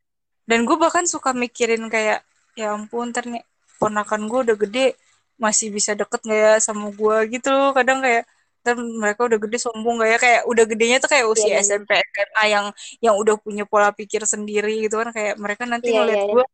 dan 0.45 0.59
gue 0.61 0.77
bahkan 0.77 1.09
suka 1.09 1.33
mikirin 1.33 1.89
kayak 1.89 2.21
ya 2.53 2.77
ampun 2.77 3.09
ntar 3.09 3.25
nih 3.25 3.41
ponakan 3.81 4.29
gue 4.29 4.39
udah 4.45 4.57
gede 4.57 4.87
masih 5.35 5.73
bisa 5.73 5.97
deket 5.97 6.21
nggak 6.23 6.39
ya 6.39 6.53
sama 6.63 6.93
gue 6.93 7.17
gitu 7.33 7.49
loh 7.51 7.75
kadang 7.75 7.99
kayak 7.99 8.23
ntar 8.65 8.81
mereka 8.81 9.21
udah 9.29 9.39
gede 9.41 9.57
sombong 9.61 10.01
gak 10.01 10.09
ya 10.09 10.17
kayak 10.17 10.41
udah 10.49 10.63
gedenya 10.65 10.97
tuh 10.97 11.09
kayak 11.13 11.25
usia 11.29 11.53
iya, 11.53 11.61
SMP 11.61 12.01
SMA 12.01 12.43
yang 12.49 12.65
yang 12.97 13.15
udah 13.19 13.37
punya 13.37 13.61
pola 13.67 13.93
pikir 13.93 14.25
sendiri 14.25 14.81
gitu 14.81 14.97
kan 14.97 15.13
kayak 15.13 15.37
mereka 15.37 15.69
nanti 15.69 15.93
iya, 15.93 16.01
ngeliat 16.01 16.21
iya. 16.25 16.31
gue 16.33 16.45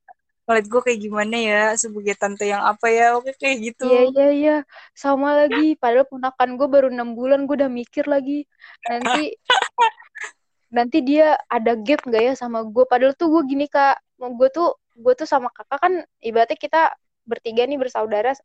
ngeliat 0.45 0.67
gue 0.67 0.81
kayak 0.81 0.99
gimana 0.99 1.35
ya? 1.37 1.63
Sebagai 1.77 2.15
tante 2.17 2.45
yang 2.49 2.63
apa 2.65 2.87
ya? 2.89 3.15
Oke 3.17 3.31
kayak 3.37 3.57
gitu. 3.71 3.85
Iya, 3.87 4.01
iya, 4.11 4.27
iya. 4.31 4.57
Sama 4.97 5.37
lagi. 5.37 5.77
Padahal 5.77 6.07
ponakan 6.09 6.49
gue 6.57 6.67
baru 6.67 6.87
enam 6.89 7.13
bulan, 7.13 7.45
gue 7.45 7.55
udah 7.61 7.71
mikir 7.71 8.05
lagi. 8.09 8.45
Nanti 8.89 9.35
nanti 10.75 10.97
dia 11.03 11.35
ada 11.51 11.75
gap 11.75 12.07
nggak 12.07 12.23
ya 12.31 12.33
sama 12.33 12.63
gue 12.63 12.87
padahal 12.87 13.13
tuh 13.15 13.27
gue 13.29 13.41
gini 13.47 13.65
kak. 13.69 14.01
Gue 14.17 14.49
tuh 14.49 14.77
gue 14.97 15.13
tuh 15.15 15.27
sama 15.29 15.49
kakak 15.53 15.79
kan 15.79 15.93
ibaratnya 16.19 16.59
kita 16.59 16.81
bertiga 17.25 17.63
nih 17.63 17.79
bersaudara 17.79 18.35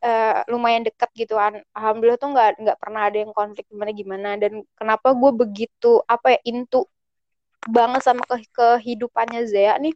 eh, 0.00 0.40
lumayan 0.48 0.84
dekat 0.84 1.10
gitu 1.16 1.36
kan. 1.36 1.60
Alhamdulillah 1.74 2.20
tuh 2.20 2.30
nggak 2.32 2.48
nggak 2.60 2.78
pernah 2.80 3.02
ada 3.08 3.16
yang 3.18 3.32
konflik 3.32 3.66
gimana 3.68 3.90
gimana. 3.92 4.28
Dan 4.38 4.62
kenapa 4.76 5.12
gue 5.16 5.30
begitu 5.32 6.00
apa 6.06 6.36
ya 6.36 6.40
into 6.48 6.86
banget 7.68 8.00
sama 8.00 8.24
ke 8.24 8.40
kehidupannya 8.56 9.44
Zea 9.44 9.76
nih 9.76 9.92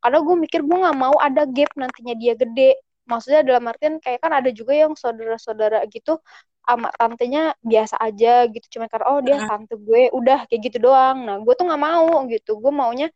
karena 0.00 0.18
gue 0.24 0.36
mikir 0.36 0.60
gue 0.64 0.78
nggak 0.80 0.98
mau 0.98 1.16
ada 1.20 1.44
gap 1.44 1.70
nantinya 1.76 2.14
dia 2.16 2.34
gede. 2.36 2.80
Maksudnya 3.08 3.40
dalam 3.42 3.64
artian 3.68 3.98
kayak 4.00 4.20
kan 4.22 4.32
ada 4.32 4.50
juga 4.54 4.72
yang 4.72 4.92
saudara-saudara 4.96 5.84
gitu 5.92 6.18
sama 6.64 6.88
tantenya 6.94 7.52
biasa 7.60 7.98
aja 8.00 8.46
gitu. 8.48 8.66
Cuma 8.78 8.86
karena 8.88 9.06
oh 9.12 9.20
dia 9.20 9.36
tante 9.44 9.74
gue. 9.76 10.08
Udah 10.14 10.46
kayak 10.48 10.60
gitu 10.70 10.78
doang. 10.90 11.26
Nah 11.26 11.36
gue 11.42 11.52
tuh 11.58 11.66
nggak 11.68 11.82
mau 11.82 12.06
gitu. 12.30 12.56
Gue 12.62 12.72
maunya 12.72 13.08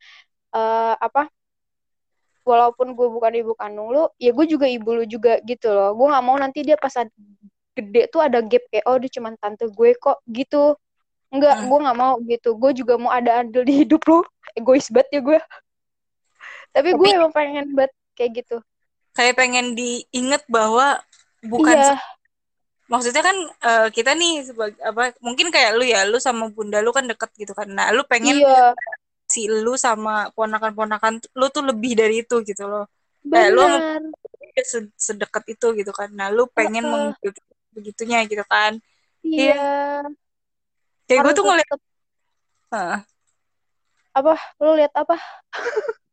eh, 0.55 0.95
apa 0.99 1.31
walaupun 2.45 2.93
gue 2.93 3.09
bukan 3.09 3.33
ibu 3.41 3.53
kandung 3.57 3.89
lu 3.89 4.05
ya 4.21 4.37
gue 4.37 4.45
juga 4.45 4.69
ibu 4.69 4.91
lu 4.93 5.05
juga 5.09 5.41
gitu 5.47 5.73
loh. 5.73 5.97
Gue 5.97 6.07
nggak 6.13 6.25
mau 6.25 6.37
nanti 6.37 6.61
dia 6.67 6.77
pas 6.77 6.93
gede 7.75 8.03
tuh 8.13 8.21
ada 8.23 8.39
gap 8.45 8.63
kayak 8.71 8.85
oh 8.87 8.97
dia 9.01 9.11
cuma 9.11 9.33
tante 9.41 9.67
gue 9.71 9.91
kok 9.99 10.21
gitu. 10.29 10.77
Enggak, 11.35 11.67
gue 11.67 11.79
nggak 11.83 11.99
mau 11.99 12.15
gitu. 12.31 12.55
Gue 12.55 12.71
juga 12.71 12.95
mau 12.95 13.11
ada 13.11 13.43
andil 13.43 13.67
di 13.67 13.83
hidup 13.83 14.07
lo. 14.07 14.23
Egois 14.55 14.87
banget 14.87 15.19
ya 15.19 15.21
gue. 15.23 15.39
Tapi 16.75 16.91
gue 16.99 17.09
emang 17.17 17.33
pengen 17.33 17.67
banget 17.77 17.93
kayak 18.17 18.31
gitu. 18.43 18.57
kayak 19.17 19.35
pengen 19.39 19.67
diinget 19.79 20.43
bahwa 20.51 20.87
bukan 21.51 21.79
Iya, 21.79 21.95
maksudnya 22.93 23.23
kan 23.29 23.37
eh, 23.69 23.87
kita 23.97 24.11
nih 24.21 24.33
sebagai 24.49 24.81
apa 24.85 25.03
mungkin 25.27 25.49
kayak 25.55 25.71
lu 25.79 25.85
ya 25.89 26.05
lu 26.11 26.19
sama 26.21 26.45
bunda 26.57 26.79
lu 26.85 26.91
kan 26.97 27.05
deket 27.11 27.31
gitu 27.41 27.53
kan. 27.59 27.69
Nah 27.77 27.87
lu 27.97 28.03
pengen 28.13 28.37
iya, 28.45 28.75
si 29.35 29.41
lu 29.65 29.73
sama 29.87 30.13
ponakan-ponakan 30.37 31.15
lu 31.39 31.47
tuh 31.55 31.65
lebih 31.71 31.93
dari 32.01 32.15
itu 32.25 32.37
gitu 32.49 32.65
loh. 32.73 32.85
Kayak 33.33 33.51
lu 33.57 33.63
dia 34.55 34.65
se- 34.73 34.95
sedekat 35.09 35.45
itu 35.55 35.67
gitu 35.81 35.93
kan. 35.99 36.09
Nah 36.19 36.29
lu 36.37 36.43
pengen 36.57 36.85
mengikuti 36.93 37.41
begitunya 37.75 38.19
gitu 38.31 38.45
kan. 38.53 38.73
Iya, 39.25 39.55
iya. 39.55 40.15
Kayak 41.07 41.21
gue 41.25 41.33
tuh 41.39 41.45
ngeliat 41.47 41.69
apa? 44.19 44.33
Lu 44.63 44.71
lihat 44.79 44.93
apa? 44.95 45.15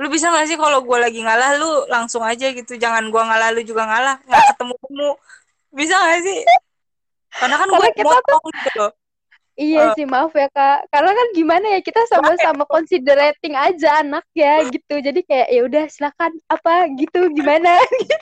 lu 0.00 0.08
bisa 0.08 0.32
gak 0.32 0.48
sih 0.48 0.56
kalau 0.56 0.80
gue 0.80 0.96
lagi 0.96 1.20
ngalah 1.20 1.60
lu 1.60 1.84
langsung 1.92 2.24
aja 2.24 2.48
gitu. 2.56 2.80
Jangan 2.80 3.12
gue 3.12 3.20
ngalah 3.20 3.52
lu 3.52 3.60
juga 3.60 3.84
ngalah. 3.84 4.16
Nggak 4.24 4.42
ketemu 4.56 4.74
temu 4.80 5.08
bisa 5.76 5.94
gak 6.00 6.20
sih? 6.24 6.38
Karena 7.36 7.56
kan 7.60 7.68
gue 7.68 7.88
kita 7.92 8.16
tuh 8.24 8.40
gitu 8.48 8.70
loh. 8.80 8.92
Iya 9.60 9.92
Eh, 9.92 9.92
sih 9.92 10.06
maaf 10.08 10.32
ya 10.32 10.48
Kak. 10.48 10.88
Karena 10.88 11.12
kan 11.12 11.26
gimana 11.36 11.66
ya 11.76 11.80
kita 11.84 12.00
sama-sama 12.08 12.64
considerating 12.64 13.52
aja 13.52 14.00
anak 14.00 14.24
ya 14.32 14.64
gitu. 14.72 14.94
Jadi 15.04 15.20
kayak 15.20 15.48
ya 15.52 15.60
udah 15.68 15.84
silakan. 15.92 16.32
Apa 16.48 16.88
gitu 16.96 17.28
gimana? 17.36 17.76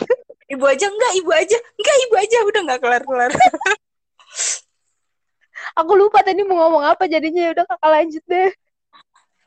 ibu 0.52 0.64
aja 0.66 0.86
enggak 0.90 1.12
ibu 1.14 1.30
aja 1.30 1.56
enggak 1.78 1.96
ibu 2.10 2.14
aja. 2.18 2.38
Udah 2.42 2.60
nggak 2.66 2.80
kelar 2.82 3.02
kelar 3.06 3.30
Aku 5.78 5.94
lupa 5.94 6.26
tadi 6.26 6.42
mau 6.42 6.58
ngomong 6.66 6.90
apa 6.90 7.06
jadinya. 7.06 7.46
Ya 7.46 7.50
udah 7.54 7.64
Kakak 7.70 7.90
lanjut 7.94 8.24
deh. 8.26 8.50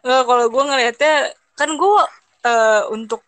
Kalau 0.01 0.47
gue 0.47 0.63
ngelihatnya 0.63 1.35
kan 1.59 1.69
gue 1.75 2.03
eh, 2.43 2.84
untuk 2.89 3.21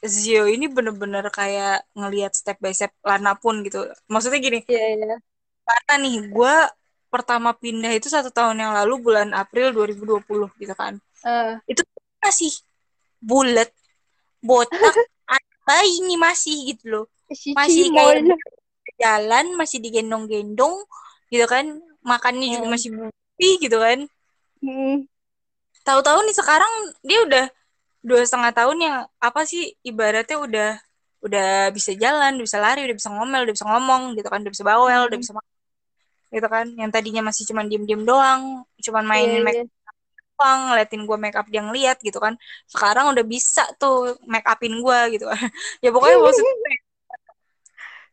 Zio 0.00 0.48
ini 0.48 0.64
bener-bener 0.64 1.28
kayak 1.28 1.84
ngelihat 1.92 2.32
step 2.32 2.56
by 2.56 2.72
step 2.72 2.88
Lana 3.04 3.36
pun 3.36 3.60
gitu. 3.60 3.84
Maksudnya 4.08 4.40
gini 4.40 4.64
Iya, 4.64 4.96
iya. 4.96 5.16
karena 5.60 5.94
nih 6.00 6.16
gue 6.32 6.54
pertama 7.12 7.52
pindah 7.52 7.92
itu 7.92 8.08
satu 8.08 8.32
tahun 8.32 8.56
yang 8.56 8.72
lalu 8.72 8.96
bulan 9.02 9.36
April 9.36 9.76
2020 9.76 10.48
gitu 10.56 10.72
kan. 10.72 10.96
Eh, 11.20 11.52
itu 11.68 11.84
masih 12.18 12.48
bulat 13.20 13.68
botak 14.40 14.72
apa 15.36 15.76
ini 15.84 16.16
masih 16.16 16.72
gitu 16.72 16.84
loh. 16.88 17.04
Si 17.28 17.52
masih 17.52 17.92
kayak 17.92 18.24
jalan 18.96 19.52
masih 19.52 19.84
digendong-gendong 19.84 20.80
gitu 21.28 21.44
kan. 21.44 21.76
Makannya 22.00 22.56
juga 22.56 22.64
Hmm. 22.64 22.72
masih 22.72 22.90
bupi 22.96 23.50
gitu 23.60 23.76
kan. 23.76 24.08
Hmm. 24.60 25.04
tahu-tahu 25.80 26.20
nih 26.28 26.36
sekarang 26.36 26.72
dia 27.00 27.18
udah 27.24 27.44
dua 28.08 28.20
setengah 28.26 28.52
tahun 28.58 28.76
yang 28.86 28.96
apa 29.26 29.40
sih 29.50 29.62
ibaratnya 29.88 30.36
udah 30.46 30.66
udah 31.26 31.44
bisa 31.76 31.92
jalan, 32.02 32.30
udah 32.40 32.46
bisa 32.48 32.60
lari, 32.64 32.80
udah 32.88 32.96
bisa 33.00 33.10
ngomel, 33.14 33.40
udah 33.44 33.54
bisa 33.56 33.66
ngomong 33.70 34.02
gitu 34.16 34.28
kan, 34.32 34.38
udah 34.44 34.52
bisa 34.56 34.64
bawel, 34.70 35.00
udah 35.08 35.18
Hmm. 35.18 35.22
bisa 35.22 35.32
makan 35.36 35.54
gitu 36.36 36.48
kan. 36.54 36.66
Yang 36.80 36.90
tadinya 36.96 37.22
masih 37.28 37.44
cuman 37.50 37.66
diem-diem 37.70 38.02
doang, 38.10 38.42
cuman 38.86 39.04
Iya, 39.10 39.10
mainin 39.10 39.40
make 39.46 39.58
iya. 39.58 39.62
up 39.62 39.68
doang, 40.38 40.60
ngeliatin 40.72 41.02
gue 41.08 41.16
make 41.24 41.36
up 41.40 41.46
dia 41.52 41.62
ngeliat 41.66 41.96
gitu 42.06 42.18
kan. 42.24 42.34
Sekarang 42.72 43.06
udah 43.12 43.24
bisa 43.34 43.62
tuh 43.80 44.16
make 44.32 44.46
upin 44.52 44.74
gue 44.84 44.98
gitu 45.18 45.24
kan. 45.32 45.40
ya 45.84 45.88
pokoknya 45.94 46.18
maksudnya 46.24 46.54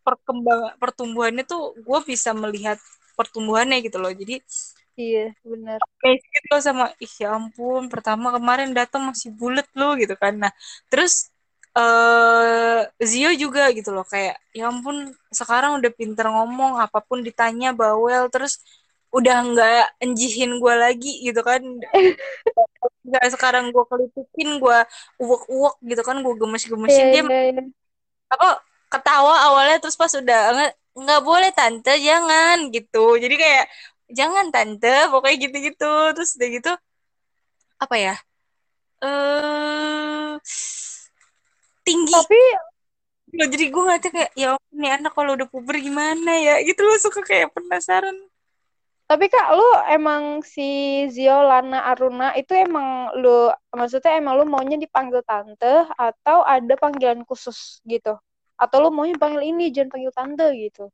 perkembang 0.05 0.61
pertumbuhannya 0.81 1.43
tuh 1.51 1.75
gue 1.85 1.99
bisa 2.07 2.31
melihat 2.31 2.77
pertumbuhannya 3.19 3.77
gitu 3.85 3.97
loh. 3.99 4.11
Jadi 4.13 4.39
Iya, 4.97 5.37
benar. 5.45 5.77
Basic 6.01 6.43
lo 6.49 6.57
sama 6.57 6.85
ih 6.97 7.13
ya 7.21 7.37
ampun 7.37 7.85
pertama 7.85 8.33
kemarin 8.33 8.73
datang 8.73 9.05
masih 9.05 9.29
bulat 9.37 9.69
lo 9.77 9.93
gitu 9.93 10.17
kan 10.17 10.33
nah 10.41 10.51
terus 10.89 11.29
eh 11.77 12.81
Zio 13.05 13.29
juga 13.37 13.69
gitu 13.77 13.93
loh 13.93 14.01
kayak 14.01 14.41
ya 14.57 14.73
ampun 14.73 15.13
sekarang 15.29 15.77
udah 15.77 15.91
pinter 15.93 16.25
ngomong 16.25 16.81
apa 16.81 16.97
pun 17.05 17.21
ditanya 17.21 17.77
bawel 17.77 18.25
terus 18.33 18.57
udah 19.13 19.35
nggak 19.53 19.85
enjihin 20.01 20.57
gue 20.57 20.73
lagi 20.73 21.13
gitu 21.21 21.45
kan 21.45 21.61
nggak 23.07 23.25
sekarang 23.37 23.69
gue 23.69 23.83
kelitikin 23.85 24.57
gue 24.57 24.79
uwek-uwek 25.21 25.75
gitu 25.85 26.01
kan 26.01 26.17
gue 26.25 26.33
gemes-gemesin 26.41 27.05
dia 27.13 27.23
iya, 27.23 27.41
iya. 27.53 27.63
apa 28.33 28.59
ketawa 28.89 29.47
awalnya 29.47 29.77
terus 29.79 29.95
pas 29.95 30.11
udah 30.11 30.73
nggak 30.97 31.21
boleh 31.21 31.53
tante 31.53 31.93
jangan 32.01 32.73
gitu 32.73 33.21
jadi 33.21 33.35
kayak 33.37 33.65
jangan 34.11 34.51
tante. 34.51 35.07
Pokoknya 35.11 35.37
gitu-gitu. 35.47 35.93
Terus 36.15 36.35
udah 36.37 36.49
gitu 36.51 36.71
apa 37.77 37.95
ya 37.95 38.15
eh 39.05 40.33
tinggi. 41.85 42.13
Tapi 42.13 42.41
loh, 43.37 43.47
jadi 43.53 43.65
gue 43.69 43.81
ngeliatnya 43.83 44.11
kayak 44.11 44.31
ya 44.33 44.49
nih 44.73 44.91
anak 44.97 45.13
kalau 45.13 45.37
udah 45.37 45.45
puber 45.45 45.77
gimana 45.77 46.31
ya? 46.41 46.57
Gitu 46.65 46.81
loh 46.81 46.97
suka 46.97 47.21
kayak 47.21 47.53
penasaran. 47.53 48.17
Tapi 49.07 49.31
Kak, 49.31 49.55
lu 49.55 49.63
emang 49.87 50.43
si 50.43 50.67
Zio, 51.07 51.39
Lana, 51.39 51.87
Aruna 51.87 52.35
itu 52.35 52.51
emang 52.51 53.15
lu, 53.15 53.47
maksudnya 53.71 54.19
emang 54.19 54.35
lu 54.35 54.43
maunya 54.43 54.75
dipanggil 54.75 55.23
tante 55.23 55.87
atau 55.95 56.43
ada 56.43 56.75
panggilan 56.75 57.23
khusus 57.23 57.79
gitu? 57.87 58.19
Atau 58.59 58.83
lu 58.83 58.91
maunya 58.91 59.15
panggil 59.15 59.47
ini, 59.47 59.71
jangan 59.71 59.95
panggil 59.95 60.11
tante 60.11 60.45
gitu? 60.59 60.91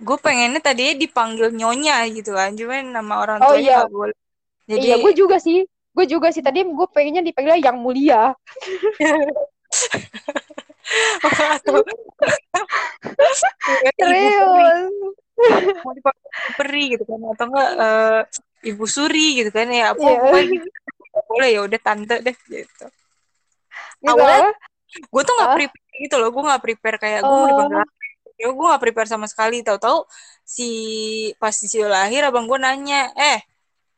Gue 0.00 0.16
pengennya 0.16 0.60
tadinya 0.64 0.96
dipanggil 0.96 1.52
nyonya 1.52 2.08
gitu 2.08 2.32
kan 2.32 2.56
cuman 2.56 2.88
nama 2.96 3.14
orang 3.20 3.38
Oh 3.44 3.52
tuanya 3.52 3.60
iya, 3.60 3.76
nggak 3.84 3.92
boleh. 3.92 4.16
Jadi 4.64 4.86
iya 4.86 4.96
gue 4.96 5.12
juga 5.12 5.36
sih. 5.36 5.68
Gue 5.90 6.06
juga 6.06 6.30
sih, 6.30 6.40
tadi 6.40 6.62
gue 6.62 6.86
pengennya 6.94 7.20
dipanggil 7.20 7.60
yang 7.60 7.76
mulia. 7.76 8.30
Serius. 14.00 14.90
mau 15.80 15.92
dipanggil 15.96 16.28
peri 16.58 16.82
gitu 16.92 17.04
kan 17.08 17.20
atau 17.32 17.46
enggak 17.48 17.70
eh, 17.80 18.20
ibu 18.68 18.84
suri 18.84 19.40
gitu 19.40 19.50
kan 19.54 19.72
ya 19.72 19.96
apa 19.96 20.02
pokoknya 20.02 20.44
gitu. 20.52 20.68
Boleh 21.30 21.48
ya 21.54 21.60
udah 21.64 21.80
tante 21.80 22.16
deh 22.20 22.36
gitu. 22.50 22.60
Gitu 22.60 22.86
awalnya 24.04 24.52
gue 24.90 25.22
tuh 25.22 25.34
nggak 25.38 25.52
prepare 25.54 25.96
gitu 26.02 26.14
loh 26.18 26.28
gue 26.34 26.42
nggak 26.42 26.62
prepare 26.62 26.96
kayak 26.98 27.20
gue 27.22 27.30
mau 27.30 27.46
dipanggil 27.46 27.78
oh, 27.78 27.84
apa 27.86 28.09
ya 28.40 28.48
gue 28.48 28.66
nggak 28.72 28.82
prepare 28.82 29.08
sama 29.08 29.28
sekali. 29.28 29.60
Tahu-tahu 29.60 30.08
si 30.40 30.68
pas 31.36 31.52
si 31.52 31.68
Cio 31.68 31.86
lahir 31.86 32.24
abang 32.24 32.48
gue 32.48 32.56
nanya 32.56 33.12
eh 33.12 33.44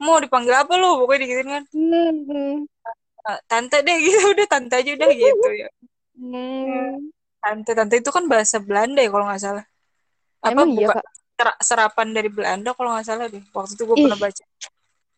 mau 0.03 0.19
dipanggil 0.19 0.51
apa 0.51 0.75
lo 0.75 1.07
pokoknya 1.07 1.21
digituin 1.23 1.49
kan. 1.49 1.65
Hmm, 1.71 2.67
"Eh, 3.31 3.41
tante 3.47 3.87
deh 3.87 3.97
gitu. 4.05 4.35
Udah 4.35 4.47
tante 4.51 4.75
aja 4.75 4.91
udah 4.99 5.11
gitu. 5.15 5.49
Ya 5.55 5.69
hmm. 6.19 7.15
tante 7.39 7.71
tante 7.75 7.95
itu 8.03 8.11
kan 8.11 8.27
bahasa 8.27 8.59
Belanda 8.59 8.99
ya 8.99 9.11
kalau 9.15 9.31
nggak 9.31 9.43
salah. 9.43 9.65
Apa 10.43 10.51
Emang 10.51 10.75
iya, 10.75 10.91
buka 10.91 10.99
Kak? 10.99 11.07
ser- 11.39 11.59
serapan 11.63 12.09
dari 12.11 12.31
Belanda 12.31 12.75
kalau 12.75 12.91
nggak 12.99 13.07
salah 13.07 13.27
deh. 13.31 13.43
Waktu 13.55 13.73
itu 13.79 13.83
gue 13.87 13.97
pernah 13.97 14.19
baca. 14.19 14.45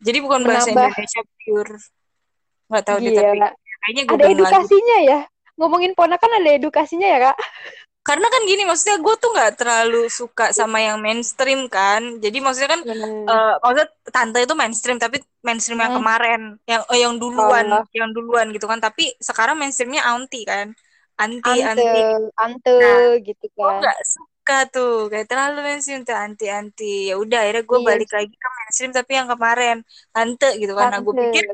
Jadi 0.05 0.19
bukan 0.21 0.41
bahasa 0.45 0.69
menambah 0.69 0.85
Indonesia 0.93 1.23
pure. 1.25 1.75
Nggak 2.69 2.85
tahu 2.85 2.97
deh 3.01 3.13
tapi 3.17 3.39
kayaknya 3.85 4.03
gue 4.05 4.17
Ada 4.17 4.25
bilang 4.25 4.37
lagi 4.37 4.37
edukasinya 4.37 4.99
ya. 5.01 5.21
Ngomongin 5.55 5.93
ponakan 5.95 6.43
ada 6.43 6.51
edukasinya 6.51 7.07
ya, 7.07 7.19
Kak? 7.31 7.39
Karena 8.07 8.27
kan 8.33 8.43
gini 8.51 8.63
maksudnya 8.69 8.97
gue 9.05 9.15
tuh 9.23 9.31
nggak 9.35 9.53
terlalu 9.61 9.97
suka 10.19 10.45
sama 10.59 10.79
yang 10.87 10.99
mainstream 11.05 11.61
kan. 11.77 12.03
Jadi 12.25 12.37
maksudnya 12.45 12.71
kan 12.77 12.83
Hmm. 12.85 13.31
eh 13.31 13.53
maksudnya 13.63 13.89
tante 14.15 14.39
itu 14.45 14.55
mainstream 14.61 14.97
tapi 15.05 15.17
mainstream 15.47 15.81
yang 15.85 15.93
Hmm. 15.93 15.99
kemarin 15.99 16.41
yang 16.71 16.83
eh, 16.93 17.01
yang 17.05 17.15
duluan 17.23 17.67
Oh, 17.71 17.85
yang 17.99 18.11
duluan 18.17 18.47
gitu 18.55 18.67
kan. 18.73 18.81
Tapi 18.87 19.03
sekarang 19.29 19.55
mainstreamnya 19.61 20.03
auntie 20.11 20.45
kan. 20.51 20.69
Anti 21.23 21.51
ante, 21.53 21.73
anti 21.73 21.99
ante 22.45 22.71
nah 22.81 23.01
gitu 23.27 23.47
gue 23.61 23.71
kan. 23.71 23.81
nggak 23.81 23.99
suka 24.15 24.55
tuh. 24.75 24.91
Kayak 25.11 25.27
terlalu 25.31 25.57
mainstream 25.67 26.01
tuh 26.09 26.17
anti 26.25 26.45
anti 26.59 26.85
ya 27.09 27.15
udah 27.23 27.39
akhirnya 27.43 27.63
gue 27.71 27.79
Iya, 27.79 27.89
balik 27.89 28.09
lagi 28.17 28.35
ke 28.43 28.49
mainstream 28.59 28.93
tapi 28.99 29.13
yang 29.19 29.29
kemarin. 29.33 29.77
Tante 30.15 30.47
gitu 30.63 30.73
kan. 30.79 30.87
Nah 30.93 31.01
gue 31.07 31.15
pikir 31.23 31.45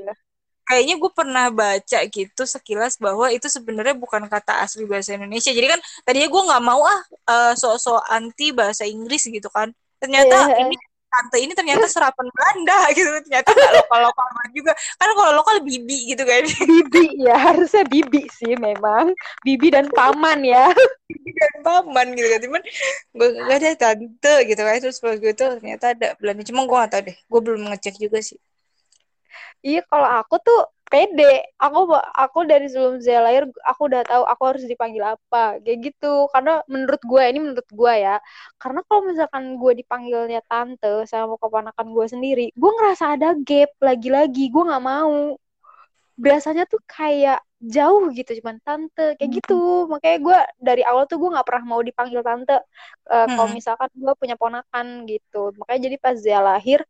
kayaknya 0.71 0.95
gue 1.03 1.11
pernah 1.11 1.47
baca 1.51 1.99
gitu 2.07 2.43
sekilas 2.47 2.95
bahwa 3.03 3.27
itu 3.35 3.51
sebenarnya 3.51 3.99
bukan 3.99 4.31
kata 4.31 4.63
asli 4.63 4.87
bahasa 4.87 5.19
Indonesia. 5.19 5.51
Jadi 5.51 5.67
kan 5.67 5.81
tadinya 6.07 6.29
gue 6.31 6.43
nggak 6.47 6.63
mau 6.63 6.81
ah 6.87 7.01
eh, 7.11 7.53
sok-sok 7.59 8.07
anti 8.07 8.55
bahasa 8.55 8.87
Inggris 8.87 9.27
gitu 9.27 9.51
kan. 9.51 9.75
Ternyata 9.99 10.55
Iya, 10.55 10.63
ini 10.65 10.77
tante 11.11 11.37
ini 11.43 11.53
ternyata 11.59 11.85
serapan 11.91 12.27
Belanda 12.31 12.79
gitu. 12.97 13.09
Ternyata 13.27 13.51
nggak 13.51 13.73
lokal-lokal 13.83 14.27
banget 14.39 14.53
juga. 14.63 14.73
Karena 14.99 15.13
kalau 15.19 15.33
lokal 15.43 15.57
bibi 15.67 15.99
gitu 16.15 16.23
kan. 16.23 16.43
bibi 16.71 17.05
ya, 17.27 17.35
harusnya 17.37 17.83
bibi 17.91 18.23
sih 18.31 18.55
memang. 18.55 19.13
Bibi 19.43 19.67
dan 19.75 19.91
paman 19.91 20.41
ya. 20.47 20.71
Bibi 21.11 21.31
dan 21.35 21.55
paman 21.67 22.07
gitu 22.15 22.29
kan. 22.31 22.41
Cuman 22.47 22.63
gue 23.19 23.29
gak 23.51 23.59
ada 23.59 23.71
tante 23.77 24.35
gitu 24.47 24.63
kan. 24.63 24.75
Terus 24.79 24.99
pas 25.03 25.17
gue 25.19 25.33
itu 25.35 25.45
ternyata 25.59 25.85
ada 25.93 26.09
Belanda. 26.23 26.43
Cuma 26.47 26.63
gue 26.65 26.77
gak 26.79 26.93
tahu 26.95 27.03
deh. 27.11 27.17
Gue 27.27 27.41
belum 27.43 27.63
ngecek 27.75 27.95
juga 27.99 28.19
sih. 28.23 28.39
Iya, 29.67 29.81
kalau 29.91 30.09
aku 30.21 30.35
tuh 30.47 30.59
pede. 30.91 31.23
Aku 31.65 31.79
aku 32.23 32.39
dari 32.51 32.67
sebelum 32.67 32.99
Zia 33.05 33.21
lahir, 33.27 33.47
aku 33.71 33.81
udah 33.91 34.03
tahu 34.11 34.23
aku 34.33 34.43
harus 34.51 34.65
dipanggil 34.67 35.05
apa. 35.15 35.61
Kayak 35.63 35.79
gitu. 35.87 36.07
Karena 36.33 36.51
menurut 36.73 37.01
gue, 37.11 37.23
ini 37.31 37.39
menurut 37.45 37.69
gue 37.71 37.93
ya. 38.05 38.17
Karena 38.61 38.81
kalau 38.87 39.03
misalkan 39.11 39.45
gue 39.61 39.73
dipanggilnya 39.81 40.41
tante 40.51 41.07
sama 41.11 41.35
keponakan 41.43 41.87
gue 41.97 42.07
sendiri, 42.11 42.45
gue 42.61 42.71
ngerasa 42.77 43.05
ada 43.15 43.29
gap 43.49 43.71
lagi-lagi. 43.79 44.51
Gue 44.55 44.63
nggak 44.69 44.85
mau. 44.85 45.37
Biasanya 46.21 46.63
tuh 46.69 46.81
kayak 46.85 47.41
jauh 47.61 48.09
gitu 48.17 48.31
cuman 48.41 48.57
tante 48.65 49.03
kayak 49.21 49.31
gitu 49.37 49.85
makanya 49.93 50.19
gue 50.27 50.39
dari 50.69 50.81
awal 50.81 51.05
tuh 51.05 51.21
gue 51.21 51.29
nggak 51.29 51.45
pernah 51.45 51.65
mau 51.77 51.81
dipanggil 51.85 52.25
tante 52.25 52.57
kalau 53.37 53.49
Hmm. 53.49 53.53
misalkan 53.53 53.89
gue 53.93 54.15
punya 54.17 54.37
ponakan 54.41 54.87
gitu 55.05 55.53
makanya 55.61 55.81
jadi 55.93 55.97
pas 56.01 56.17
Zia 56.17 56.41
lahir 56.41 56.81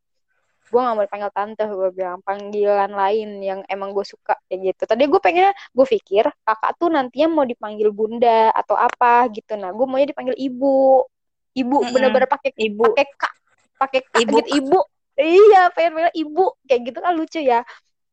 gue 0.70 0.80
gak 0.80 0.94
mau 0.96 1.04
dipanggil 1.06 1.30
tante 1.34 1.62
gue 1.66 1.90
bilang 1.92 2.18
panggilan 2.22 2.90
lain 2.94 3.28
yang 3.42 3.60
emang 3.66 3.90
gue 3.90 4.06
suka 4.06 4.38
kayak 4.46 4.60
gitu. 4.74 4.82
Tadi 4.86 5.02
gue 5.10 5.20
pengen 5.22 5.50
gue 5.74 5.86
pikir 5.86 6.24
kakak 6.46 6.72
tuh 6.78 6.88
nantinya 6.94 7.28
mau 7.30 7.44
dipanggil 7.46 7.90
bunda 7.90 8.54
atau 8.54 8.78
apa 8.78 9.26
gitu. 9.34 9.58
Nah 9.58 9.70
gue 9.74 9.86
maunya 9.86 10.08
dipanggil 10.10 10.36
ibu. 10.38 11.04
Ibu 11.50 11.76
Mm-mm. 11.82 11.92
bener-bener 11.94 12.28
pakai 12.30 12.54
Ibu. 12.54 12.86
pakai 12.86 13.04
kak 13.18 13.34
pakai 13.80 14.00
Ibu. 14.14 14.38
gitu 14.38 14.54
ibu. 14.58 14.78
Iya 15.20 15.68
pengen 15.74 15.90
panggil 15.98 16.14
ibu. 16.16 16.44
Kayak 16.66 16.80
gitu 16.88 16.98
kan 17.04 17.12
lucu 17.18 17.40
ya. 17.42 17.60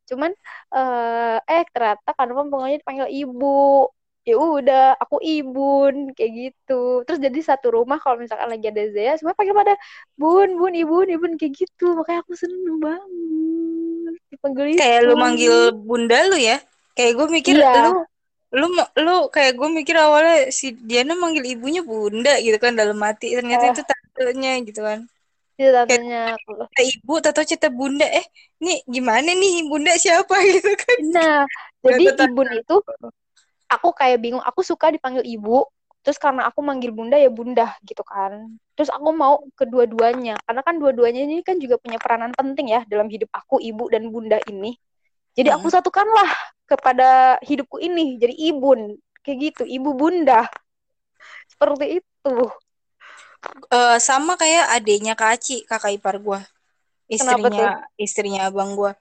Cuman 0.10 0.32
eh 0.74 1.38
eh 1.46 1.64
ternyata 1.72 2.10
kan 2.18 2.28
pokoknya 2.32 2.80
dipanggil 2.82 3.08
ibu 3.12 3.88
ya 4.28 4.36
udah 4.36 5.00
aku 5.00 5.24
ibun 5.24 6.12
kayak 6.12 6.32
gitu. 6.36 7.08
Terus 7.08 7.20
jadi 7.24 7.40
satu 7.40 7.72
rumah 7.72 7.96
kalau 7.96 8.20
misalkan 8.20 8.52
lagi 8.52 8.68
ada 8.68 8.84
Zea 8.92 9.16
semua 9.16 9.32
panggil 9.32 9.56
pada 9.56 9.80
bun 10.20 10.60
bun 10.60 10.76
ibun 10.76 11.08
ibun 11.08 11.40
kayak 11.40 11.56
gitu. 11.56 11.96
Makanya 11.96 12.28
aku 12.28 12.36
seneng 12.36 12.76
banget 12.84 14.20
dipanggil 14.28 14.76
kayak 14.76 15.00
lu 15.08 15.16
manggil 15.16 15.72
bunda 15.80 16.28
lu 16.28 16.36
ya? 16.36 16.60
Kayak 16.92 17.12
gue 17.16 17.28
mikir 17.40 17.56
iya. 17.56 17.88
Lu 17.88 17.92
lu 18.52 18.68
lu 19.00 19.16
kayak 19.32 19.56
gue 19.56 19.70
mikir 19.72 19.96
awalnya 19.96 20.52
si 20.52 20.76
Diana 20.76 21.16
manggil 21.16 21.48
ibunya 21.48 21.80
bunda 21.80 22.36
gitu 22.44 22.60
kan 22.60 22.76
dalam 22.76 23.00
hati. 23.00 23.32
Ternyata 23.32 23.64
eh 23.64 23.72
itu 23.72 23.82
tantenya 23.88 24.52
gitu 24.68 24.84
kan. 24.84 25.08
Itu 25.56 25.72
kayak 25.72 25.88
tantenya 25.88 26.36
kata 26.36 26.82
ibu 26.84 27.14
atau 27.24 27.44
cerita 27.48 27.72
bunda 27.72 28.04
eh 28.04 28.28
nih 28.60 28.84
gimana 28.92 29.32
nih 29.32 29.72
bunda 29.72 29.96
siapa? 29.96 30.36
gitu 30.52 30.76
kan. 30.76 31.00
Nah 31.16 31.40
jadi 31.80 32.04
ibun 32.28 32.48
itu 32.52 32.76
aku 33.68 33.90
kayak 33.96 34.18
bingung 34.24 34.44
aku 34.44 34.62
suka 34.64 34.92
dipanggil 34.96 35.24
ibu 35.28 35.68
terus 36.06 36.16
karena 36.24 36.48
aku 36.48 36.64
manggil 36.64 36.96
bunda 36.96 37.20
ya 37.20 37.28
bunda 37.28 37.76
gitu 37.84 38.00
kan. 38.08 38.56
Terus 38.80 38.88
aku 38.94 39.12
mau 39.12 39.44
kedua-duanya 39.60 40.40
karena 40.48 40.62
kan 40.64 40.76
dua-duanya 40.80 41.28
ini 41.28 41.44
kan 41.44 41.60
juga 41.60 41.76
punya 41.82 42.00
peranan 42.00 42.32
penting 42.32 42.72
ya 42.72 42.82
dalam 42.88 43.12
hidup 43.12 43.28
aku 43.36 43.60
ibu 43.60 43.92
dan 43.92 44.08
bunda 44.14 44.40
ini. 44.48 44.80
Jadi 45.38 45.50
aku 45.54 45.68
Mm-mm. 45.68 45.72
satukanlah 45.72 46.30
kepada 46.70 47.40
hidupku 47.44 47.80
ini 47.84 48.20
jadi 48.22 48.36
ibun 48.56 48.96
kayak 49.24 49.38
gitu 49.54 49.64
ibu 49.68 49.92
bunda. 49.96 50.48
Seperti 51.52 51.86
itu. 52.02 52.34
Eh, 53.72 53.98
sama 54.08 54.34
kayak 54.42 54.66
adiknya 54.76 55.14
Kak 55.20 55.30
Aci 55.40 55.56
kakak 55.70 55.92
ipar 55.98 56.16
gue 56.26 56.40
istrinya 57.18 57.66
istrinya 58.06 58.42
abang 58.50 58.72
gue 58.80 58.92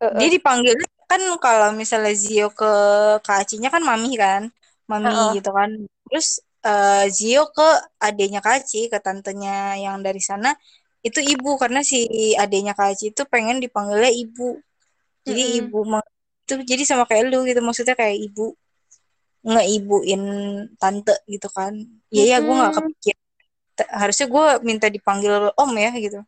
Heeh, 0.00 0.10
dia 0.18 0.28
dipanggil 0.34 0.74
kan 1.10 1.20
kalau 1.44 1.68
misalnya 1.80 2.12
Zio 2.22 2.44
ke 2.58 2.66
Kak 3.24 3.36
Acinya 3.42 3.68
kan 3.74 3.82
mami 3.90 4.10
kan 4.24 4.42
mami 4.90 5.14
heeh. 5.14 5.36
gitu 5.36 5.48
kan. 5.58 5.70
Terus 6.06 6.26
eh, 6.66 7.04
Zio 7.18 7.40
ke 7.56 7.62
adiknya 8.06 8.40
Kak 8.44 8.54
Aci 8.64 8.78
ke 8.92 8.98
tantenya 9.06 9.50
yang 9.84 9.96
dari 10.06 10.20
sana 10.30 10.48
itu 11.06 11.18
ibu. 11.32 11.48
Karena 11.62 11.80
si 11.90 11.96
adiknya 12.42 12.72
Kak 12.78 12.88
Aci 12.92 13.04
itu 13.12 13.22
pengen 13.32 13.56
dipanggilnya 13.64 14.10
ibu. 14.22 14.42
Jadi 15.28 15.42
Mm-mm. 15.42 15.62
ibu 15.62 15.78
ma- 15.92 16.06
itu 16.44 16.54
jadi 16.70 16.82
sama 16.90 17.04
kayak 17.10 17.24
lu 17.30 17.38
gitu. 17.50 17.60
Maksudnya 17.68 17.94
kayak 18.00 18.18
ibu 18.26 18.42
ngeibuin 19.50 20.22
tante 20.80 21.12
gitu 21.32 21.48
kan. 21.56 21.72
Iya 22.14 22.22
ya 22.32 22.36
gue 22.44 22.54
nggak 22.58 22.74
kepikir 22.76 23.14
harusnya 24.00 24.26
gue 24.34 24.44
minta 24.68 24.86
dipanggil 24.96 25.32
om 25.62 25.72
ya 25.84 25.90
gitu 26.04 26.18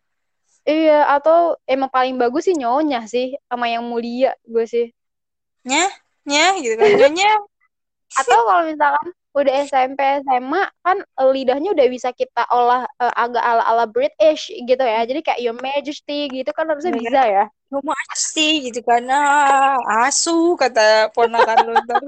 iya 0.67 1.09
atau 1.17 1.57
emang 1.65 1.91
paling 1.93 2.17
bagus 2.21 2.49
sih 2.49 2.57
nyonya 2.57 3.05
sih 3.09 3.37
sama 3.49 3.69
yang 3.69 3.85
mulia 3.87 4.35
gue 4.45 4.65
sih. 4.65 4.87
Nyah? 5.65 5.91
Nyah 6.29 6.53
gitu 6.61 6.75
kan 6.77 6.91
nyonya 6.97 7.31
atau 8.21 8.39
kalau 8.43 8.63
misalkan 8.67 9.07
udah 9.31 9.55
SMP 9.63 10.01
SMA 10.27 10.63
kan 10.83 10.99
lidahnya 11.31 11.71
udah 11.71 11.87
bisa 11.87 12.11
kita 12.11 12.43
olah 12.51 12.83
eh, 12.99 13.15
agak 13.15 13.43
ala-ala 13.43 13.87
British 13.87 14.51
gitu 14.51 14.83
ya. 14.83 15.07
Jadi 15.07 15.21
kayak 15.23 15.41
Your 15.41 15.57
Majesty 15.59 16.27
gitu 16.29 16.51
kan 16.51 16.67
harusnya 16.67 16.93
bisa 16.99 17.21
ya. 17.25 17.45
Mau 17.71 17.95
sih 18.19 18.67
gitu 18.67 18.83
kan. 18.83 19.07
Ah, 19.07 19.79
asu 20.11 20.59
kata 20.59 21.15
ponakan 21.15 21.59
lu 21.71 21.75
ntar 21.87 22.03